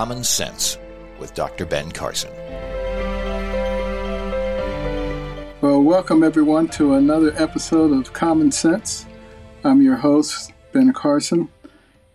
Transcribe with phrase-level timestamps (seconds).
[0.00, 0.78] Common Sense
[1.18, 1.66] with Dr.
[1.66, 2.30] Ben Carson.
[5.60, 9.04] Well, welcome everyone to another episode of Common Sense.
[9.62, 11.50] I'm your host, Ben Carson,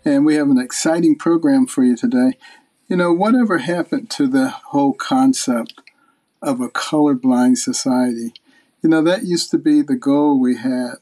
[0.04, 2.40] and we have an exciting program for you today.
[2.88, 5.80] You know, whatever happened to the whole concept
[6.42, 8.34] of a colorblind society?
[8.82, 10.96] You know, that used to be the goal we had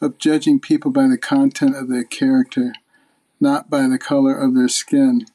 [0.00, 2.72] of judging people by the content of their character,
[3.38, 5.26] not by the color of their skin.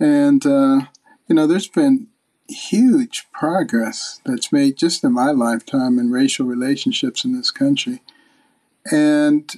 [0.00, 0.80] And, uh,
[1.26, 2.08] you know, there's been
[2.48, 8.02] huge progress that's made just in my lifetime in racial relationships in this country.
[8.90, 9.52] And,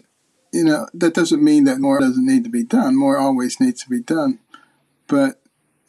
[0.53, 2.97] you know, that doesn't mean that more doesn't need to be done.
[2.97, 4.41] More always needs to be done.
[5.07, 5.41] But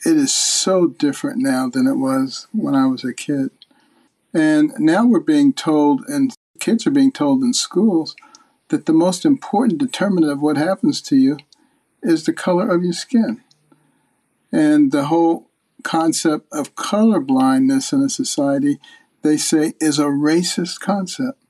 [0.06, 3.52] it is so different now than it was when I was a kid.
[4.34, 8.16] And now we're being told, and kids are being told in schools,
[8.70, 11.38] that the most important determinant of what happens to you
[12.02, 13.42] is the color of your skin.
[14.52, 15.50] And the whole
[15.84, 18.80] concept of color blindness in a society,
[19.22, 21.42] they say, is a racist concept.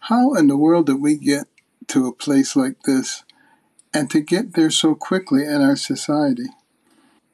[0.00, 1.46] How in the world did we get
[1.88, 3.24] to a place like this
[3.92, 6.46] and to get there so quickly in our society?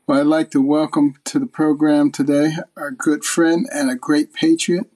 [0.06, 4.32] Well, I'd like to welcome to the program today our good friend and a great
[4.32, 4.90] patriot,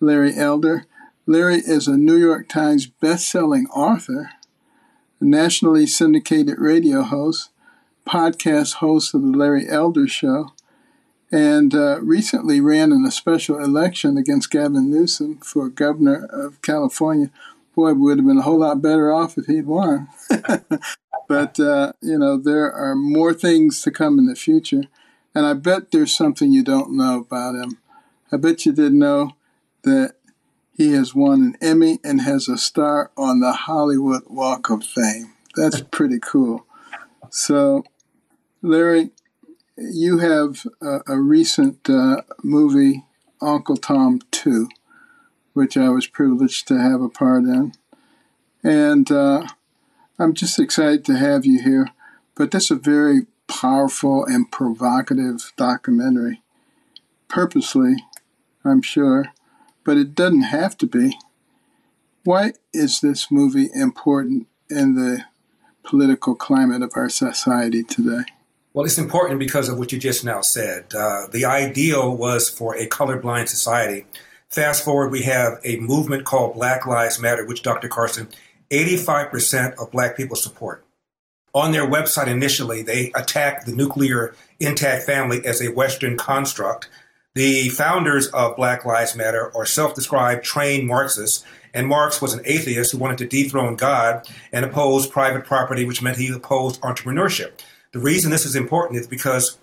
[0.00, 0.84] Larry Elder.
[1.26, 4.30] Larry is a New York Times best-selling author,
[5.20, 7.50] a nationally syndicated radio host,
[8.06, 10.52] podcast host of the Larry Elder Show,
[11.30, 17.30] and uh, recently ran in a special election against Gavin Newsom for governor of California.
[17.74, 20.08] Boy, we would have been a whole lot better off if he'd won.
[21.28, 24.82] but, uh, you know, there are more things to come in the future.
[25.34, 27.78] And I bet there's something you don't know about him.
[28.30, 29.32] I bet you didn't know
[29.84, 30.16] that
[30.76, 35.32] he has won an Emmy and has a star on the Hollywood Walk of Fame.
[35.54, 36.66] That's pretty cool.
[37.30, 37.84] So,
[38.64, 39.10] Larry,
[39.76, 43.04] you have a, a recent uh, movie,
[43.40, 44.68] Uncle Tom 2,
[45.52, 47.72] which I was privileged to have a part in.
[48.62, 49.48] And uh,
[50.16, 51.88] I'm just excited to have you here.
[52.36, 56.40] But this is a very powerful and provocative documentary.
[57.26, 57.96] Purposely,
[58.64, 59.26] I'm sure,
[59.84, 61.18] but it doesn't have to be.
[62.22, 65.24] Why is this movie important in the
[65.82, 68.31] political climate of our society today?
[68.74, 70.94] Well, it's important because of what you just now said.
[70.94, 74.06] Uh, the ideal was for a colorblind society.
[74.48, 77.88] Fast forward, we have a movement called Black Lives Matter, which Dr.
[77.88, 78.28] Carson,
[78.70, 80.84] 85% of black people support.
[81.54, 86.88] On their website initially, they attacked the nuclear intact family as a Western construct.
[87.34, 91.44] The founders of Black Lives Matter are self described trained Marxists,
[91.74, 96.00] and Marx was an atheist who wanted to dethrone God and oppose private property, which
[96.00, 97.52] meant he opposed entrepreneurship.
[97.92, 99.58] The reason this is important is because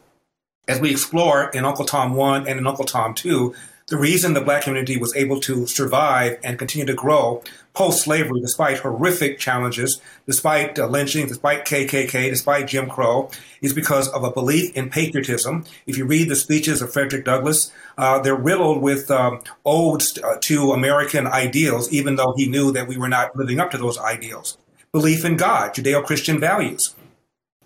[0.67, 3.56] as we explore in Uncle Tom 1 and in Uncle Tom 2,
[3.88, 7.41] the reason the black community was able to survive and continue to grow
[7.73, 13.31] post slavery, despite horrific challenges, despite uh, lynching, despite KKK, despite Jim Crow,
[13.61, 15.66] is because of a belief in patriotism.
[15.87, 20.37] If you read the speeches of Frederick Douglass, uh, they're riddled with um, odes uh,
[20.41, 23.97] to American ideals, even though he knew that we were not living up to those
[23.97, 24.58] ideals.
[24.91, 26.96] Belief in God, Judeo Christian values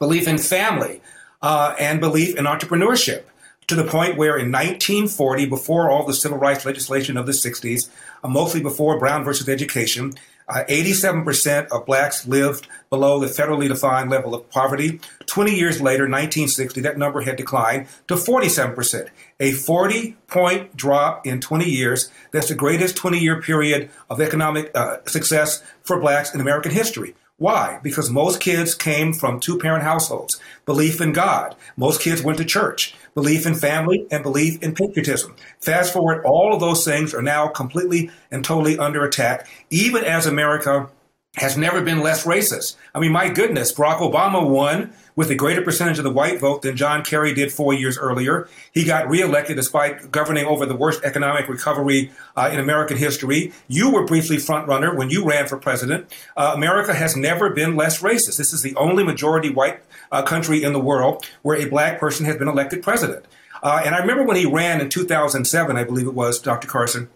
[0.03, 1.01] belief in family,
[1.41, 3.23] uh, and belief in entrepreneurship
[3.67, 7.89] to the point where in 1940, before all the civil rights legislation of the 60s,
[8.21, 10.13] uh, mostly before Brown versus Education,
[10.45, 14.99] Uh, 87% of blacks lived below the federally defined level of poverty.
[15.25, 19.07] 20 years later, 1960, that number had declined to 47%.
[19.39, 22.11] A 40 point drop in 20 years.
[22.33, 27.15] That's the greatest 20 year period of economic uh, success for blacks in American history.
[27.43, 27.81] Why?
[27.83, 31.57] Because most kids came from two parent households, belief in God.
[31.75, 35.35] Most kids went to church, belief in family, and belief in patriotism.
[35.59, 40.25] Fast forward, all of those things are now completely and totally under attack, even as
[40.25, 40.89] America
[41.35, 42.77] has never been less racist.
[42.95, 46.61] I mean, my goodness, Barack Obama won with a greater percentage of the white vote
[46.61, 48.47] than John Kerry did four years earlier.
[48.71, 53.53] He got reelected despite governing over the worst economic recovery uh, in American history.
[53.67, 56.11] You were briefly front runner when you ran for president.
[56.35, 58.37] Uh, America has never been less racist.
[58.37, 59.81] This is the only majority white
[60.11, 63.25] uh, country in the world where a black person has been elected president.
[63.61, 66.67] Uh, and I remember when he ran in 2007, I believe it was, Dr.
[66.67, 67.09] Carson,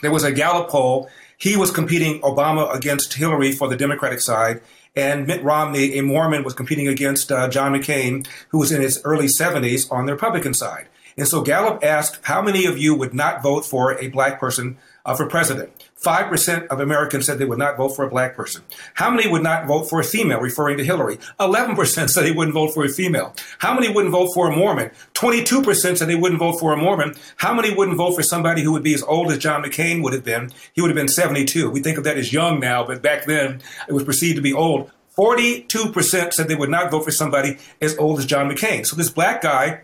[0.00, 4.60] there was a Gallup poll he was competing Obama against Hillary for the Democratic side,
[4.98, 9.00] and Mitt Romney, a Mormon, was competing against uh, John McCain, who was in his
[9.04, 10.88] early 70s on the Republican side.
[11.16, 14.76] And so Gallup asked, how many of you would not vote for a black person
[15.06, 15.70] uh, for president?
[16.02, 18.62] 5% of Americans said they would not vote for a black person.
[18.94, 21.16] How many would not vote for a female, referring to Hillary?
[21.40, 23.34] 11% said they wouldn't vote for a female.
[23.58, 24.90] How many wouldn't vote for a Mormon?
[25.14, 27.14] 22% said they wouldn't vote for a Mormon.
[27.36, 30.12] How many wouldn't vote for somebody who would be as old as John McCain would
[30.12, 30.52] have been?
[30.72, 31.68] He would have been 72.
[31.70, 34.52] We think of that as young now, but back then it was perceived to be
[34.52, 34.90] old.
[35.16, 38.86] 42% said they would not vote for somebody as old as John McCain.
[38.86, 39.80] So this black guy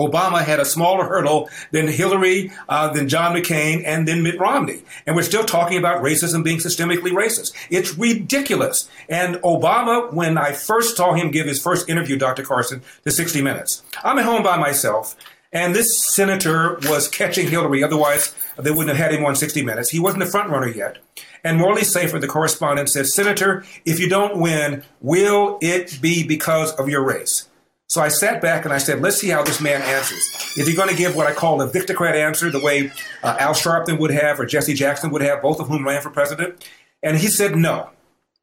[0.00, 4.82] Obama had a smaller hurdle than Hillary, uh, than John McCain, and then Mitt Romney.
[5.06, 7.52] And we're still talking about racism being systemically racist.
[7.68, 8.88] It's ridiculous.
[9.08, 12.44] And Obama, when I first saw him give his first interview, Dr.
[12.44, 15.16] Carson, to 60 Minutes, I'm at home by myself,
[15.52, 17.82] and this senator was catching Hillary.
[17.82, 19.90] Otherwise, they wouldn't have had him on 60 Minutes.
[19.90, 20.98] He wasn't the front runner yet.
[21.42, 26.72] And Morley Safer, the correspondent, said, Senator, if you don't win, will it be because
[26.74, 27.47] of your race?
[27.90, 30.28] So I sat back and I said, let's see how this man answers.
[30.58, 32.92] Is he going to give what I call a victocrat answer, the way
[33.22, 36.10] uh, Al Sharpton would have or Jesse Jackson would have, both of whom ran for
[36.10, 36.68] president?
[37.02, 37.88] And he said, no.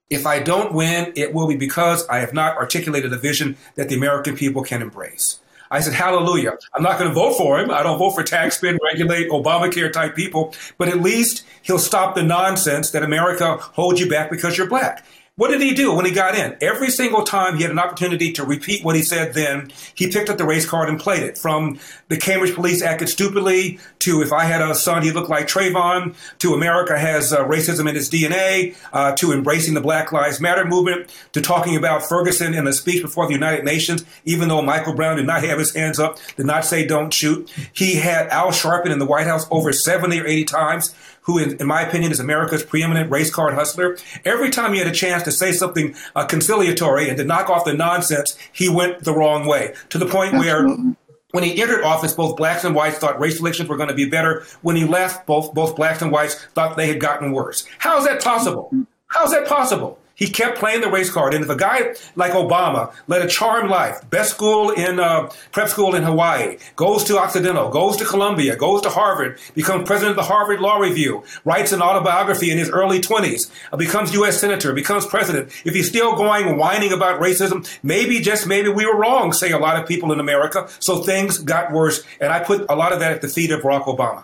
[0.10, 3.88] If I don't win, it will be because I have not articulated a vision that
[3.88, 5.40] the American people can embrace.
[5.70, 6.58] I said, hallelujah.
[6.74, 7.70] I'm not going to vote for him.
[7.70, 12.16] I don't vote for tax spin, regulate, Obamacare type people, but at least he'll stop
[12.16, 15.06] the nonsense that America holds you back because you're black.
[15.38, 16.56] What did he do when he got in?
[16.62, 20.30] Every single time he had an opportunity to repeat what he said then, he picked
[20.30, 21.38] up the race card and played it.
[21.38, 21.78] From
[22.08, 26.16] the Cambridge police acted stupidly to if I had a son, he looked like Trayvon,
[26.40, 30.64] to America has uh, racism in its DNA, uh, to embracing the Black Lives Matter
[30.64, 34.94] movement, to talking about Ferguson in a speech before the United Nations, even though Michael
[34.94, 37.52] Brown did not have his hands up, did not say don't shoot.
[37.74, 41.58] He had Al Sharpton in the White House over 70 or 80 times who, in,
[41.58, 43.98] in, my opinion, is America's preeminent race card hustler.
[44.24, 47.66] Every time he had a chance to say something uh, conciliatory and to knock off
[47.66, 50.84] the nonsense, he went the wrong way to the point Absolutely.
[50.84, 50.96] where
[51.32, 54.08] when he entered office, both blacks and whites thought race relations were going to be
[54.08, 54.46] better.
[54.62, 57.66] When he left, both both blacks and whites thought they had gotten worse.
[57.80, 58.72] How is that possible?
[59.08, 60.00] How is that possible?
[60.16, 61.34] He kept playing the race card.
[61.34, 65.68] And if a guy like Obama led a charmed life, best school in uh, prep
[65.68, 70.16] school in Hawaii, goes to Occidental, goes to Columbia, goes to Harvard, becomes president of
[70.16, 74.40] the Harvard Law Review, writes an autobiography in his early 20s, uh, becomes U.S.
[74.40, 75.52] senator, becomes president.
[75.66, 79.60] If he's still going whining about racism, maybe just maybe we were wrong, say a
[79.60, 80.70] lot of people in America.
[80.80, 82.04] So things got worse.
[82.22, 84.24] And I put a lot of that at the feet of Barack Obama.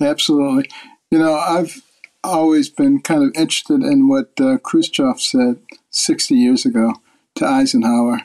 [0.00, 0.70] Absolutely.
[1.10, 1.82] You know, I've
[2.22, 5.60] always been kind of interested in what uh, Khrushchev said
[5.90, 6.94] 60 years ago
[7.36, 8.22] to Eisenhower.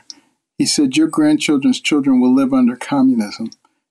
[0.58, 3.50] He said, Your grandchildren's children will live under communism,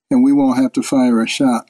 [0.10, 1.70] and we won't have to fire a shot.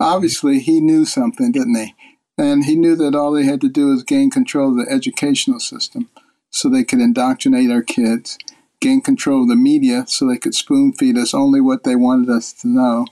[0.00, 1.94] Obviously, he knew something, didn't he?
[2.36, 5.58] And he knew that all they had to do was gain control of the educational
[5.58, 6.08] system
[6.50, 8.38] so they could indoctrinate our kids,
[8.80, 12.30] gain control of the media so they could spoon feed us only what they wanted
[12.30, 13.06] us to know,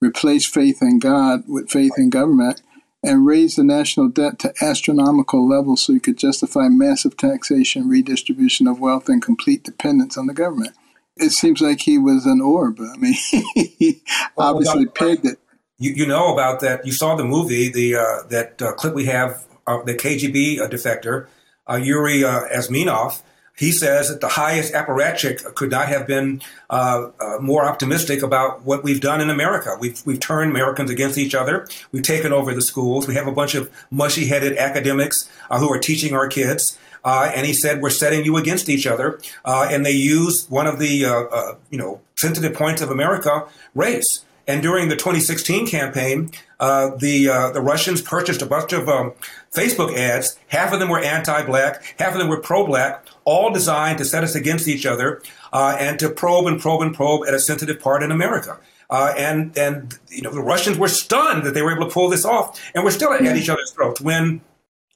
[0.00, 2.60] replace faith in God with faith in government,
[3.02, 8.66] and raise the national debt to astronomical levels so you could justify massive taxation, redistribution
[8.66, 10.74] of wealth, and complete dependence on the government.
[11.16, 12.78] It seems like he was an orb.
[12.80, 13.14] I mean,
[13.54, 14.02] he
[14.36, 15.38] well, obviously pegged it.
[15.78, 16.84] You, you know about that.
[16.84, 20.68] You saw the movie, the uh, that uh, clip we have, of the KGB uh,
[20.68, 21.26] defector,
[21.68, 23.22] uh, Yuri uh, Bezmenov
[23.60, 26.40] he says that the highest apparatchik could not have been
[26.70, 29.76] uh, uh, more optimistic about what we've done in America.
[29.78, 31.68] We've, we've turned Americans against each other.
[31.92, 33.06] We've taken over the schools.
[33.06, 36.78] We have a bunch of mushy headed academics uh, who are teaching our kids.
[37.04, 39.20] Uh, and he said, we're setting you against each other.
[39.44, 44.24] Uh, and they use one of the, uh, you know, sensitive points of America, race.
[44.46, 49.12] And during the 2016 campaign, uh, the uh, the Russians purchased a bunch of um,
[49.52, 50.38] Facebook ads.
[50.48, 54.34] Half of them were anti-black, half of them were pro-black, all designed to set us
[54.34, 58.02] against each other uh, and to probe and probe and probe at a sensitive part
[58.02, 58.58] in America.
[58.90, 62.08] Uh, and and you know the Russians were stunned that they were able to pull
[62.08, 64.40] this off, and we're still at each other's throats when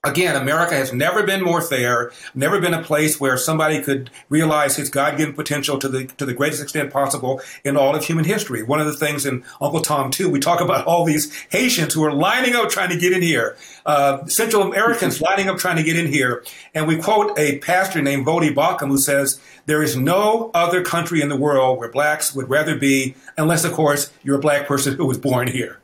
[0.05, 4.77] Again, America has never been more fair, never been a place where somebody could realize
[4.77, 8.63] his God-given potential to the to the greatest extent possible in all of human history.
[8.63, 12.05] One of the things in Uncle Tom 2, we talk about all these Haitians who
[12.05, 13.57] are lining up trying to get in here,
[13.87, 16.45] uh, Central Americans lining up trying to get in here,
[16.75, 21.23] and we quote a pastor named Voddie Baucham who says, "There is no other country
[21.23, 24.97] in the world where blacks would rather be, unless of course you're a black person
[24.97, 25.81] who was born here."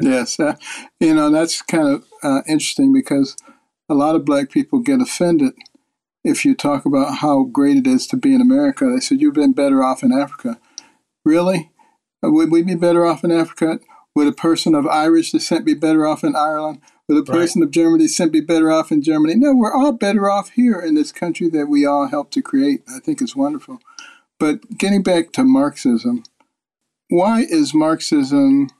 [0.00, 0.56] Yes, uh,
[1.00, 3.36] you know that's kind of uh, interesting because
[3.88, 5.52] a lot of black people get offended
[6.22, 8.86] if you talk about how great it is to be in America.
[8.86, 10.58] They said, You've been better off in Africa.
[11.24, 11.70] Really?
[12.24, 13.80] Uh, would we be better off in Africa?
[14.14, 16.80] Would a person of Irish descent be better off in Ireland?
[17.08, 17.66] Would a person right.
[17.66, 19.34] of German descent be better off in Germany?
[19.34, 22.82] No, we're all better off here in this country that we all helped to create.
[22.88, 23.80] I think it's wonderful.
[24.38, 26.22] But getting back to Marxism,
[27.08, 28.70] why is Marxism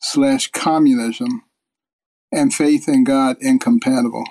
[0.00, 1.42] slash communism
[2.34, 4.24] and faith in God incompatible?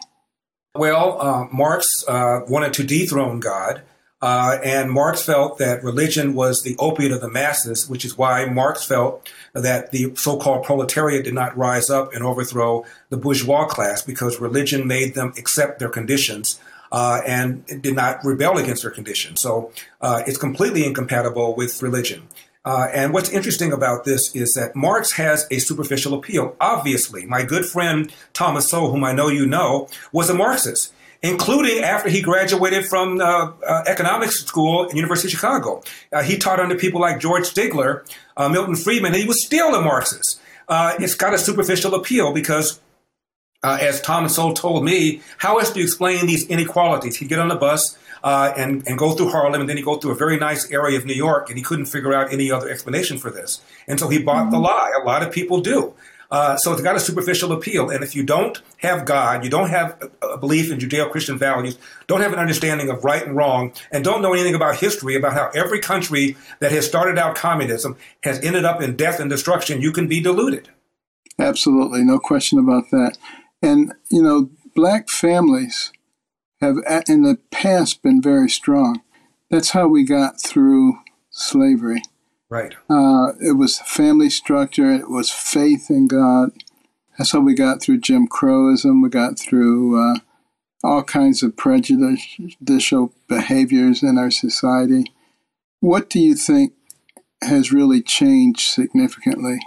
[0.75, 3.83] Well, uh, Marx uh, wanted to dethrone God,
[4.23, 8.45] uh, and Marx felt that religion was the opiate of the masses, which is why
[8.45, 13.65] Marx felt that the so called proletariat did not rise up and overthrow the bourgeois
[13.65, 16.59] class because religion made them accept their conditions.
[16.91, 19.41] Uh, and did not rebel against their conditions.
[19.41, 22.27] So uh, it's completely incompatible with religion.
[22.65, 26.55] Uh, and what's interesting about this is that Marx has a superficial appeal.
[26.61, 31.83] Obviously, my good friend Thomas Sowell, whom I know you know, was a Marxist, including
[31.83, 35.83] after he graduated from uh, uh, economics school at University of Chicago.
[36.11, 39.75] Uh, he taught under people like George Stigler, uh, Milton Friedman, and he was still
[39.75, 40.39] a Marxist.
[40.69, 42.79] Uh, it's got a superficial appeal because
[43.63, 47.17] uh, as Thomas Sowell told me, how else do you explain these inequalities?
[47.17, 49.97] He'd get on the bus, uh, and, and go through Harlem, and then he go
[49.97, 52.69] through a very nice area of New York, and he couldn't figure out any other
[52.69, 53.61] explanation for this.
[53.87, 54.51] And so he bought mm-hmm.
[54.51, 54.91] the lie.
[55.01, 55.93] A lot of people do.
[56.31, 57.91] Uh, so it's got a superficial appeal.
[57.91, 61.77] And if you don't have God, you don't have a belief in Judeo Christian values,
[62.07, 65.33] don't have an understanding of right and wrong, and don't know anything about history, about
[65.33, 69.79] how every country that has started out communism has ended up in death and destruction,
[69.79, 70.69] you can be deluded.
[71.37, 72.03] Absolutely.
[72.03, 73.17] No question about that.
[73.61, 75.91] And, you know, black families
[76.63, 76.77] have
[77.07, 79.01] in the past been very strong.
[79.49, 82.01] That's how we got through slavery.
[82.49, 82.73] Right.
[82.89, 84.91] Uh, it was family structure.
[84.91, 86.51] It was faith in God.
[87.17, 89.03] That's how we got through Jim Crowism.
[89.03, 90.19] We got through uh,
[90.83, 95.05] all kinds of prejudicial behaviors in our society.
[95.79, 96.73] What do you think
[97.41, 99.59] has really changed significantly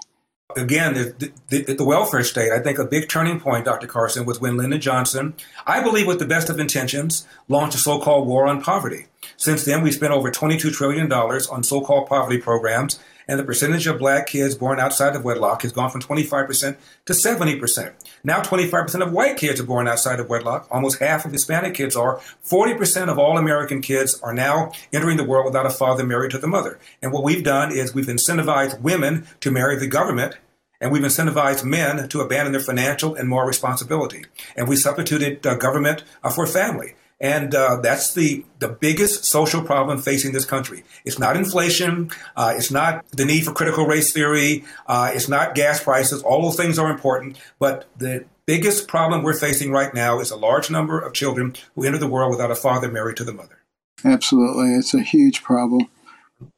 [0.54, 3.86] again, the, the, the, welfare state, I think a big turning point, Dr.
[3.86, 5.34] Carson, was when Lyndon Johnson,
[5.66, 9.06] I believe with the best of intentions, launched a so called war on poverty.
[9.36, 13.86] Since then, we spent over $22 trillion on so called poverty programs, and the percentage
[13.86, 17.92] of black kids born outside of wedlock has gone from 25% to 70%.
[18.24, 20.66] Now, 25% of white kids are born outside of wedlock.
[20.70, 22.20] Almost half of Hispanic kids are.
[22.44, 26.38] 40% of all American kids are now entering the world without a father married to
[26.38, 26.78] the mother.
[27.02, 30.36] And what we've done is we've incentivized women to marry the government
[30.80, 34.24] and we've incentivized men to abandon their financial and moral responsibility.
[34.56, 36.94] And we substituted uh, government uh, for family.
[37.18, 40.84] And uh, that's the, the biggest social problem facing this country.
[41.04, 42.10] It's not inflation.
[42.36, 44.64] Uh, it's not the need for critical race theory.
[44.86, 46.22] Uh, it's not gas prices.
[46.22, 47.38] All those things are important.
[47.58, 51.84] But the biggest problem we're facing right now is a large number of children who
[51.84, 53.62] enter the world without a father married to the mother.
[54.04, 54.74] Absolutely.
[54.74, 55.88] It's a huge problem.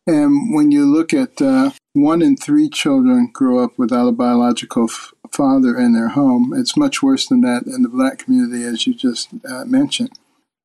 [0.06, 4.84] And when you look at uh, one in three children grow up without a biological
[4.84, 8.86] f- father in their home, it's much worse than that in the black community, as
[8.86, 10.10] you just uh, mentioned.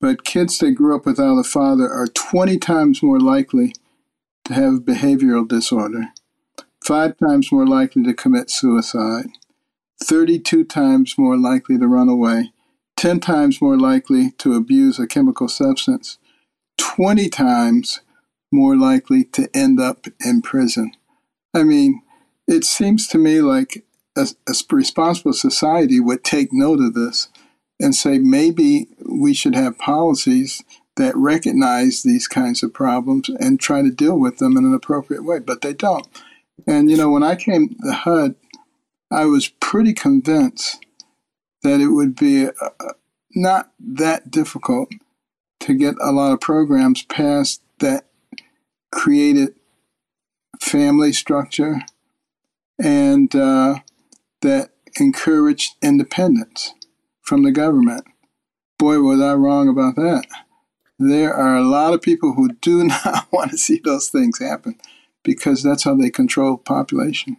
[0.03, 3.73] But kids that grew up without a father are 20 times more likely
[4.43, 6.09] to have behavioral disorder,
[6.83, 9.27] five times more likely to commit suicide,
[10.03, 12.51] 32 times more likely to run away,
[12.97, 16.17] 10 times more likely to abuse a chemical substance,
[16.77, 18.01] 20 times
[18.51, 20.91] more likely to end up in prison.
[21.53, 22.01] I mean,
[22.45, 23.85] it seems to me like
[24.17, 27.29] a, a, responsible society would take note of this
[27.83, 30.63] and say maybe we should have policies
[30.95, 35.25] that recognize these kinds of problems and try to deal with them in an appropriate
[35.25, 36.07] way, but they don't.
[36.65, 38.35] And, you know, when I came to HUD,
[39.11, 40.85] I was pretty convinced
[41.63, 42.93] that it would be uh,
[43.35, 44.89] not that difficult
[45.61, 48.05] to get a lot of programs passed that
[48.91, 49.55] created
[50.61, 51.81] family structure
[52.81, 53.79] and uh,
[54.41, 56.73] that encouraged independence
[57.23, 58.05] from the government.
[58.77, 60.25] Boy, was I wrong about that.
[60.99, 64.79] There are a lot of people who do not want to see those things happen
[65.23, 67.37] because that's how they control population.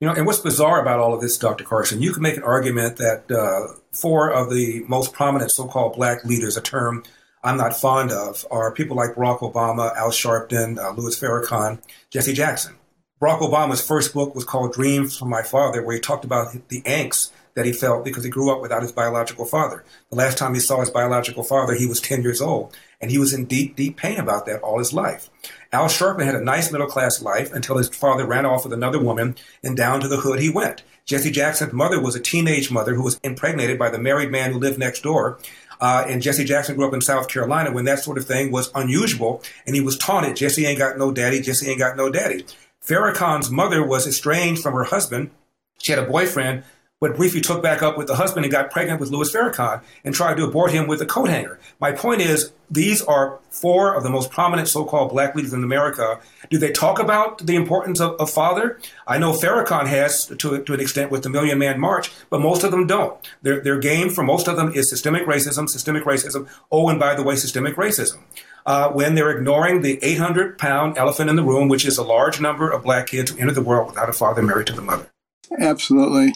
[0.00, 1.62] You know, and what's bizarre about all of this, Dr.
[1.64, 5.94] Carson, you can make an argument that uh, four of the most prominent so called
[5.94, 7.04] black leaders, a term
[7.44, 12.32] I'm not fond of, are people like Barack Obama, Al Sharpton, uh, Louis Farrakhan, Jesse
[12.32, 12.76] Jackson.
[13.20, 16.80] Barack Obama's first book was called Dreams from My Father, where he talked about the
[16.82, 19.84] angst that he felt because he grew up without his biological father.
[20.10, 23.18] The last time he saw his biological father, he was 10 years old, and he
[23.18, 25.28] was in deep, deep pain about that all his life.
[25.72, 29.00] Al Sharpton had a nice middle class life until his father ran off with another
[29.00, 30.82] woman, and down to the hood he went.
[31.04, 34.58] Jesse Jackson's mother was a teenage mother who was impregnated by the married man who
[34.58, 35.38] lived next door.
[35.80, 38.70] Uh, and Jesse Jackson grew up in South Carolina when that sort of thing was
[38.74, 42.44] unusual, and he was taunted, Jesse ain't got no daddy, Jesse ain't got no daddy.
[42.84, 45.30] Farrakhan's mother was estranged from her husband.
[45.78, 46.64] She had a boyfriend,
[47.00, 50.14] but briefly took back up with the husband and got pregnant with Louis Farrakhan and
[50.14, 51.58] tried to abort him with a coat hanger.
[51.80, 56.20] My point is, these are four of the most prominent so-called black leaders in America.
[56.50, 58.78] Do they talk about the importance of, of father?
[59.06, 62.62] I know Farrakhan has to, to an extent with the Million Man March, but most
[62.62, 63.18] of them don't.
[63.42, 66.48] Their, their game for most of them is systemic racism, systemic racism.
[66.70, 68.18] Oh, and by the way, systemic racism
[68.66, 72.40] uh, when they're ignoring the 800 pound elephant in the room, which is a large
[72.40, 75.10] number of black kids who enter the world without a father married to the mother.
[75.58, 76.34] Absolutely.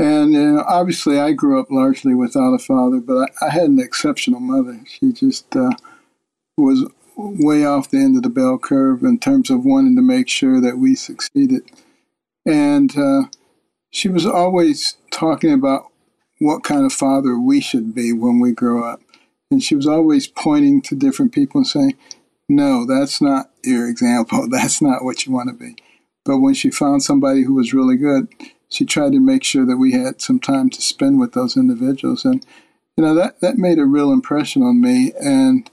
[0.00, 3.64] And you know, obviously, I grew up largely without a father, but I, I had
[3.64, 4.80] an exceptional mother.
[4.88, 5.72] She just uh,
[6.56, 10.26] was way off the end of the bell curve in terms of wanting to make
[10.26, 11.70] sure that we succeeded.
[12.46, 13.24] And uh,
[13.90, 15.88] she was always talking about
[16.38, 19.02] what kind of father we should be when we grow up.
[19.50, 21.98] And she was always pointing to different people and saying,
[22.48, 24.48] No, that's not your example.
[24.50, 25.76] That's not what you want to be.
[26.24, 28.28] But when she found somebody who was really good,
[28.70, 32.24] she tried to make sure that we had some time to spend with those individuals.
[32.24, 32.44] And,
[32.96, 35.12] you know, that, that made a real impression on me.
[35.20, 35.68] And,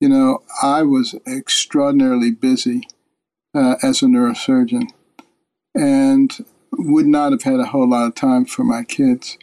[0.00, 2.82] you know, I was extraordinarily busy
[3.54, 4.88] uh, as a neurosurgeon
[5.74, 9.38] and would not have had a whole lot of time for my kids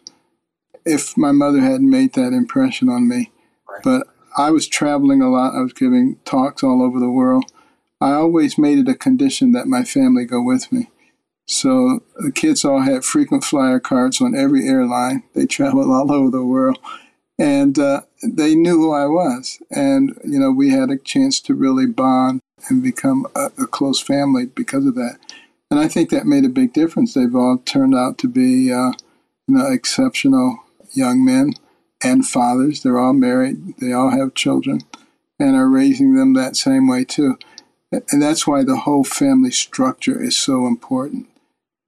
[0.85, 3.31] if my mother hadn't made that impression on me.
[3.83, 4.07] But
[4.37, 5.55] I was traveling a lot.
[5.55, 7.45] I was giving talks all over the world.
[8.01, 10.89] I always made it a condition that my family go with me.
[11.51, 15.23] So the kids all had frequent flyer cards on every airline.
[15.35, 16.79] They traveled all over the world.
[17.37, 19.61] And uh, they knew who I was.
[19.69, 23.99] And, you know, we had a chance to really bond and become a, a close
[23.99, 25.17] family because of that.
[25.69, 27.13] And I think that made a big difference.
[27.13, 28.93] They've all turned out to be, uh,
[29.47, 30.59] you know, exceptional
[30.93, 31.55] young men
[32.01, 32.81] and fathers.
[32.81, 34.81] They're all married, they all have children,
[35.37, 37.37] and are raising them that same way too.
[37.91, 41.27] And that's why the whole family structure is so important.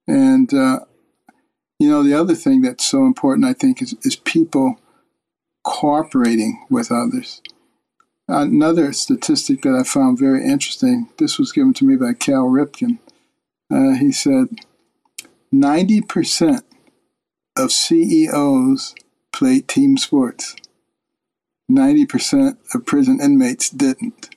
[0.06, 0.80] And, uh,
[1.78, 4.76] you know, the other thing that's so important, I think, is, is people
[5.64, 7.40] cooperating with others.
[8.28, 12.98] Another statistic that I found very interesting this was given to me by Cal Ripken.
[13.70, 14.46] Uh, he said
[15.54, 16.62] 90%
[17.56, 18.94] of CEOs
[19.32, 20.56] played team sports.
[21.70, 24.30] 90% of prison inmates didn't.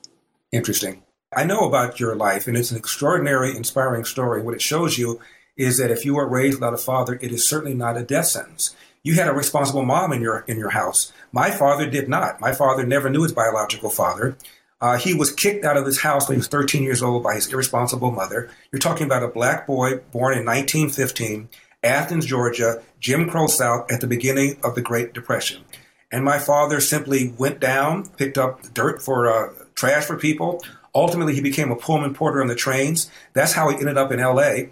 [0.51, 1.03] Interesting.
[1.35, 4.41] I know about your life, and it's an extraordinary, inspiring story.
[4.41, 5.19] What it shows you
[5.57, 8.27] is that if you were raised without a father, it is certainly not a death
[8.27, 8.75] sentence.
[9.03, 11.11] You had a responsible mom in your in your house.
[11.31, 12.39] My father did not.
[12.41, 14.37] My father never knew his biological father.
[14.79, 17.33] Uh, he was kicked out of his house when he was 13 years old by
[17.33, 18.49] his irresponsible mother.
[18.71, 21.49] You're talking about a black boy born in 1915
[21.83, 25.63] Athens, Georgia, Jim Crow South at the beginning of the Great Depression.
[26.11, 30.63] And my father simply went down, picked up dirt for uh, trash for people.
[30.95, 33.09] Ultimately, he became a Pullman porter on the trains.
[33.33, 34.69] That's how he ended up in LA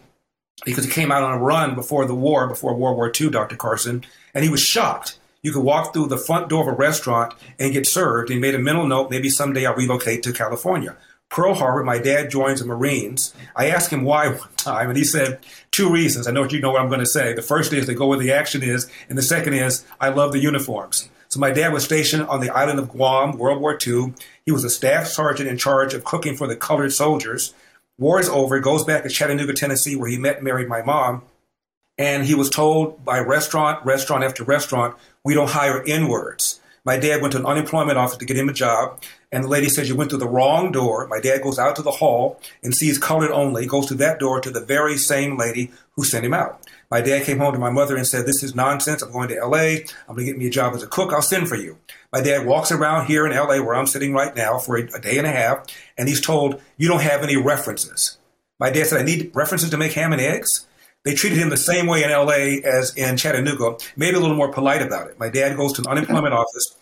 [0.64, 3.56] because he came out on a run before the war, before World War II, Dr.
[3.56, 5.20] Carson, and he was shocked.
[5.42, 8.30] You could walk through the front door of a restaurant and get served.
[8.30, 10.98] He made a mental note maybe someday I'll relocate to California.
[11.30, 13.34] Pearl Harbor, my dad joins the Marines.
[13.56, 15.40] I asked him why one time, and he said
[15.72, 16.28] two reasons.
[16.28, 17.34] I know you know what I'm going to say.
[17.34, 20.32] The first is to go where the action is, and the second is I love
[20.32, 21.10] the uniforms.
[21.28, 24.14] So my dad was stationed on the island of Guam, World War II.
[24.46, 27.54] He was a staff sergeant in charge of cooking for the colored soldiers.
[27.98, 28.60] War is over.
[28.60, 31.24] Goes back to Chattanooga, Tennessee, where he met and married my mom.
[31.98, 36.60] And he was told by restaurant, restaurant after restaurant, we don't hire N-words.
[36.84, 39.70] My dad went to an unemployment office to get him a job, and the lady
[39.70, 41.08] says, You went through the wrong door.
[41.08, 44.40] My dad goes out to the hall and sees colored only, goes to that door
[44.40, 46.62] to the very same lady who sent him out.
[46.90, 49.02] My dad came home to my mother and said, This is nonsense.
[49.02, 49.86] I'm going to LA.
[50.08, 51.12] I'm going to get me a job as a cook.
[51.14, 51.78] I'll send for you.
[52.12, 55.00] My dad walks around here in LA where I'm sitting right now for a, a
[55.00, 55.66] day and a half,
[55.98, 58.18] and he's told, You don't have any references.
[58.60, 60.66] My dad said, I need references to make ham and eggs.
[61.04, 64.52] they treated him the same way in LA as in Chattanooga, maybe a little more
[64.52, 65.20] polite about it.
[65.20, 66.76] My dad goes to an unemployment office,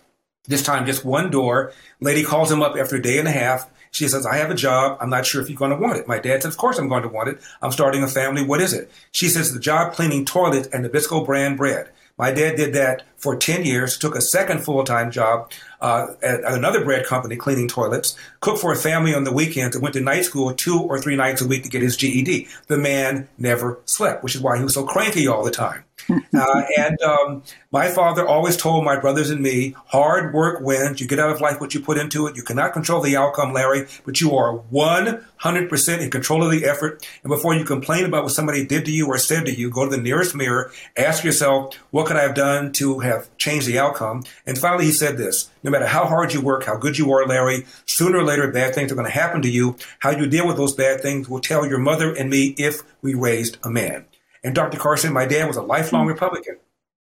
[0.47, 1.71] this time just one door.
[1.99, 3.69] Lady calls him up after a day and a half.
[3.93, 4.97] She says, I have a job.
[4.99, 6.07] I'm not sure if you're going to want it.
[6.07, 7.39] My dad says, Of course I'm going to want it.
[7.61, 8.43] I'm starting a family.
[8.43, 8.91] What is it?
[9.11, 11.89] She says, The job cleaning toilets and Nabisco brand bread.
[12.17, 15.51] My dad did that for 10 years, took a second full time job
[15.81, 19.81] uh, at, another bread company cleaning toilets, cooked for a family on the weekends, and
[19.81, 22.47] went to night school two or three nights a week to get his GED.
[22.67, 25.85] The man never slept, which is why he was so cranky all the time.
[26.33, 30.99] uh, and um, my father always told my brothers and me, hard work wins.
[30.99, 32.35] You get out of life what you put into it.
[32.35, 37.05] You cannot control the outcome, Larry, but you are 100% in control of the effort.
[37.23, 39.85] And before you complain about what somebody did to you or said to you, go
[39.85, 43.79] to the nearest mirror, ask yourself, what could I have done to have changed the
[43.79, 44.23] outcome?
[44.45, 47.25] And finally, he said this, no matter how hard you work, how good you are,
[47.25, 49.77] Larry, sooner or later, bad things are going to happen to you.
[49.99, 53.13] How you deal with those bad things will tell your mother and me if we
[53.13, 54.05] raised a man.
[54.43, 54.77] And Dr.
[54.77, 56.57] Carson, my dad was a lifelong Republican.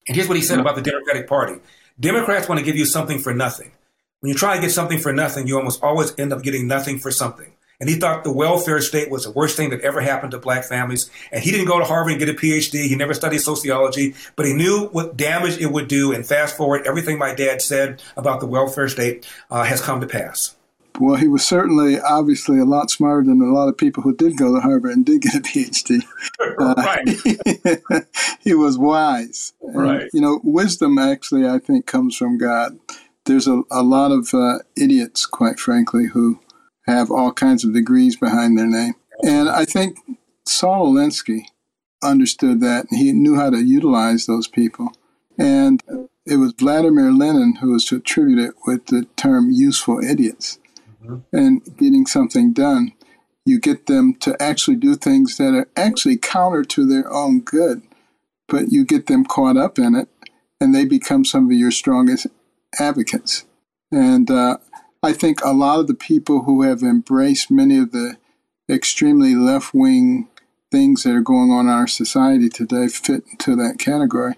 [0.07, 1.61] And here's what he said about the Democratic Party
[2.01, 3.72] Democrats want to give you something for nothing.
[4.20, 6.98] When you try to get something for nothing, you almost always end up getting nothing
[6.98, 7.53] for something.
[7.81, 10.64] And he thought the welfare state was the worst thing that ever happened to black
[10.64, 11.11] families.
[11.31, 12.88] And he didn't go to Harvard and get a PhD.
[12.88, 16.12] He never studied sociology, but he knew what damage it would do.
[16.12, 20.09] And fast forward, everything my dad said about the welfare state uh, has come to
[20.09, 20.57] pass.
[21.00, 24.37] Well, he was certainly, obviously, a lot smarter than a lot of people who did
[24.37, 26.02] go to Harvard and did get a PhD.
[26.58, 27.90] right.
[27.90, 28.00] Uh,
[28.40, 29.52] he was wise.
[29.62, 30.02] Right.
[30.02, 32.78] And, you know, wisdom actually, I think, comes from God.
[33.26, 36.40] There's a, a lot of uh, idiots, quite frankly, who
[36.87, 38.94] have all kinds of degrees behind their name.
[39.22, 39.98] And I think
[40.46, 41.42] Saul Alinsky
[42.02, 42.87] understood that.
[42.90, 44.92] He knew how to utilize those people.
[45.38, 45.82] And
[46.26, 50.58] it was Vladimir Lenin who was attributed with the term useful idiots
[51.02, 51.37] mm-hmm.
[51.37, 52.92] and getting something done,
[53.44, 57.82] you get them to actually do things that are actually counter to their own good,
[58.46, 60.08] but you get them caught up in it
[60.61, 62.26] and they become some of your strongest
[62.78, 63.44] advocates.
[63.90, 64.58] And uh,
[65.02, 68.16] I think a lot of the people who have embraced many of the
[68.68, 70.28] extremely left wing
[70.70, 74.34] things that are going on in our society today fit into that category.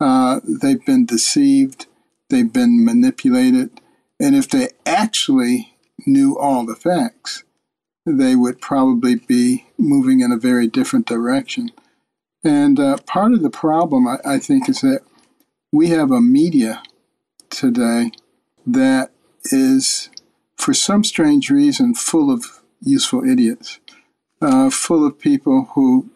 [0.00, 1.86] Uh, they've been deceived,
[2.30, 3.80] they've been manipulated,
[4.20, 5.74] and if they actually
[6.08, 7.44] knew all the facts,
[8.04, 11.70] they would probably be moving in a very different direction.
[12.42, 15.02] And uh, part of the problem, I, I think, is that
[15.72, 16.82] we have a media
[17.50, 18.10] today
[18.66, 19.10] that
[19.44, 20.10] is,
[20.56, 22.44] for some strange reason, full of
[22.80, 23.80] useful idiots,
[24.40, 26.10] uh, full of people who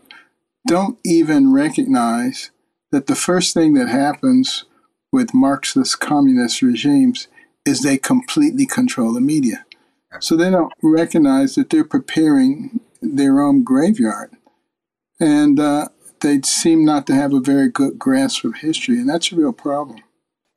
[0.67, 2.51] don't even recognize
[2.93, 4.65] that the first thing that happens
[5.13, 7.27] with Marxist communist regimes
[7.65, 9.65] is they completely control the media.
[10.21, 14.31] So they don't recognize that they're preparing their own graveyard.
[15.19, 15.89] And uh,
[16.21, 19.53] they seem not to have a very good grasp of history, and that's a real
[19.53, 20.01] problem.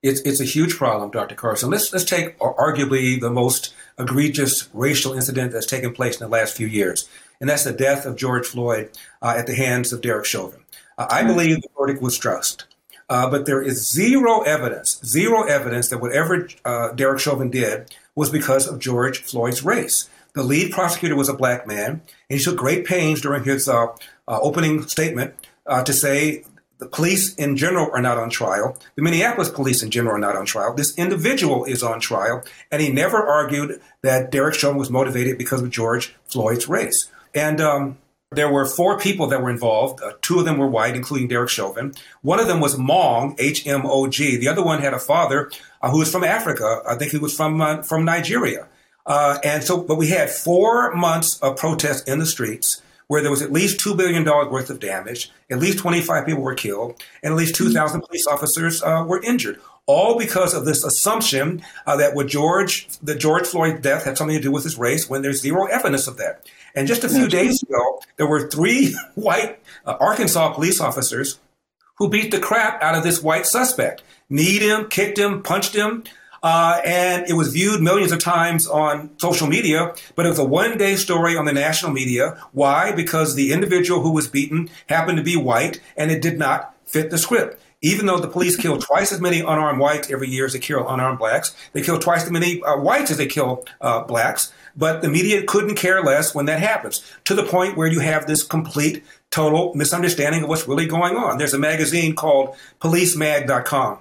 [0.02, 1.36] It's, it's a huge problem, Dr.
[1.36, 1.72] Carson.
[1.72, 6.56] Let's, let's take arguably the most egregious racial incident that's taken place in the last
[6.56, 7.10] few years,
[7.42, 8.92] and that's the death of George Floyd
[9.22, 10.62] uh, at the hands of Derek Chauvin.
[10.98, 12.66] Uh, I believe the verdict was just.
[13.08, 18.30] Uh, but there is zero evidence, zero evidence that whatever uh, Derek Chauvin did was
[18.30, 20.10] because of George Floyd's race.
[20.34, 23.88] The lead prosecutor was a black man, and he took great pains during his uh,
[24.28, 25.34] uh, opening statement
[25.66, 26.44] uh, to say
[26.78, 28.78] the police in general are not on trial.
[28.96, 30.74] The Minneapolis police in general are not on trial.
[30.74, 35.62] This individual is on trial, and he never argued that Derek Chauvin was motivated because
[35.62, 37.10] of George Floyd's race.
[37.34, 37.98] And um,
[38.32, 40.02] there were four people that were involved.
[40.02, 41.94] Uh, two of them were white, including Derek Chauvin.
[42.22, 44.38] One of them was Hmong, H M O G.
[44.38, 46.82] The other one had a father uh, who was from Africa.
[46.88, 48.68] I think he was from uh, from Nigeria.
[49.06, 53.30] Uh, and so, but we had four months of protests in the streets where there
[53.32, 57.32] was at least $2 billion worth of damage, at least 25 people were killed, and
[57.32, 59.60] at least 2,000 police officers uh, were injured.
[59.88, 64.36] All because of this assumption uh, that what George, the George Floyd death had something
[64.36, 66.46] to do with his race when there's zero evidence of that.
[66.74, 71.40] And just a few days ago, there were three white uh, Arkansas police officers
[71.98, 76.04] who beat the crap out of this white suspect, kneed him, kicked him, punched him.
[76.44, 80.46] Uh, and it was viewed millions of times on social media, but it was a
[80.46, 82.40] one day story on the national media.
[82.52, 82.92] Why?
[82.92, 87.10] Because the individual who was beaten happened to be white and it did not fit
[87.10, 87.60] the script.
[87.82, 90.88] Even though the police kill twice as many unarmed whites every year as they kill
[90.88, 94.54] unarmed blacks, they kill twice as many uh, whites as they kill uh, blacks.
[94.76, 98.28] But the media couldn't care less when that happens to the point where you have
[98.28, 101.38] this complete, total misunderstanding of what's really going on.
[101.38, 104.00] There's a magazine called policemag.com.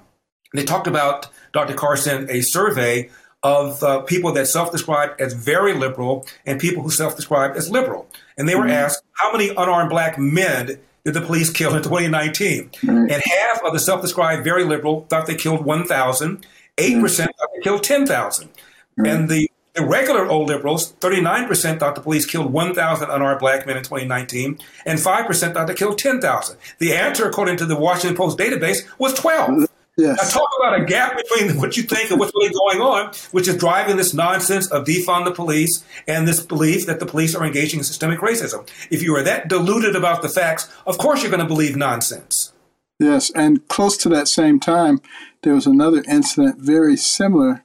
[0.52, 1.74] And they talked about, Dr.
[1.74, 3.10] Carson, a survey
[3.42, 7.70] of uh, people that self describe as very liberal and people who self describe as
[7.70, 8.08] liberal.
[8.36, 8.70] And they were mm-hmm.
[8.70, 12.70] asked, how many unarmed black men did the police kill in 2019?
[12.82, 16.46] And half of the self described very liberal thought they killed 1,000.
[16.76, 17.16] 8% mm.
[17.16, 18.48] thought they killed 10,000.
[18.96, 23.76] And the, the regular old liberals, 39% thought the police killed 1,000 unarmed black men
[23.76, 26.56] in 2019, and 5% thought they killed 10,000.
[26.78, 29.68] The answer, according to the Washington Post database, was 12.
[29.96, 30.16] Yes.
[30.20, 33.46] Now, talk about a gap between what you think and what's really going on, which
[33.46, 37.46] is driving this nonsense of defund the police and this belief that the police are
[37.46, 38.68] engaging in systemic racism.
[38.90, 42.52] If you are that deluded about the facts, of course you're going to believe nonsense.
[42.98, 45.00] Yes, and close to that same time,
[45.42, 47.64] there was another incident very similar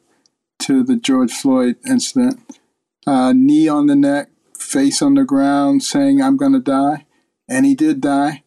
[0.59, 2.41] to the George Floyd incident.
[3.07, 7.05] Uh, knee on the neck, face on the ground, saying, I'm going to die.
[7.47, 8.43] And he did die.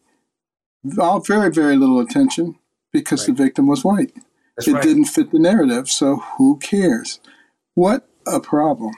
[0.97, 2.57] All very, very little attention
[2.93, 3.35] because Right.
[3.35, 4.13] the victim was white.
[4.55, 4.83] That's it right.
[4.83, 7.19] didn't fit the narrative, so who cares?
[7.73, 8.93] What a problem.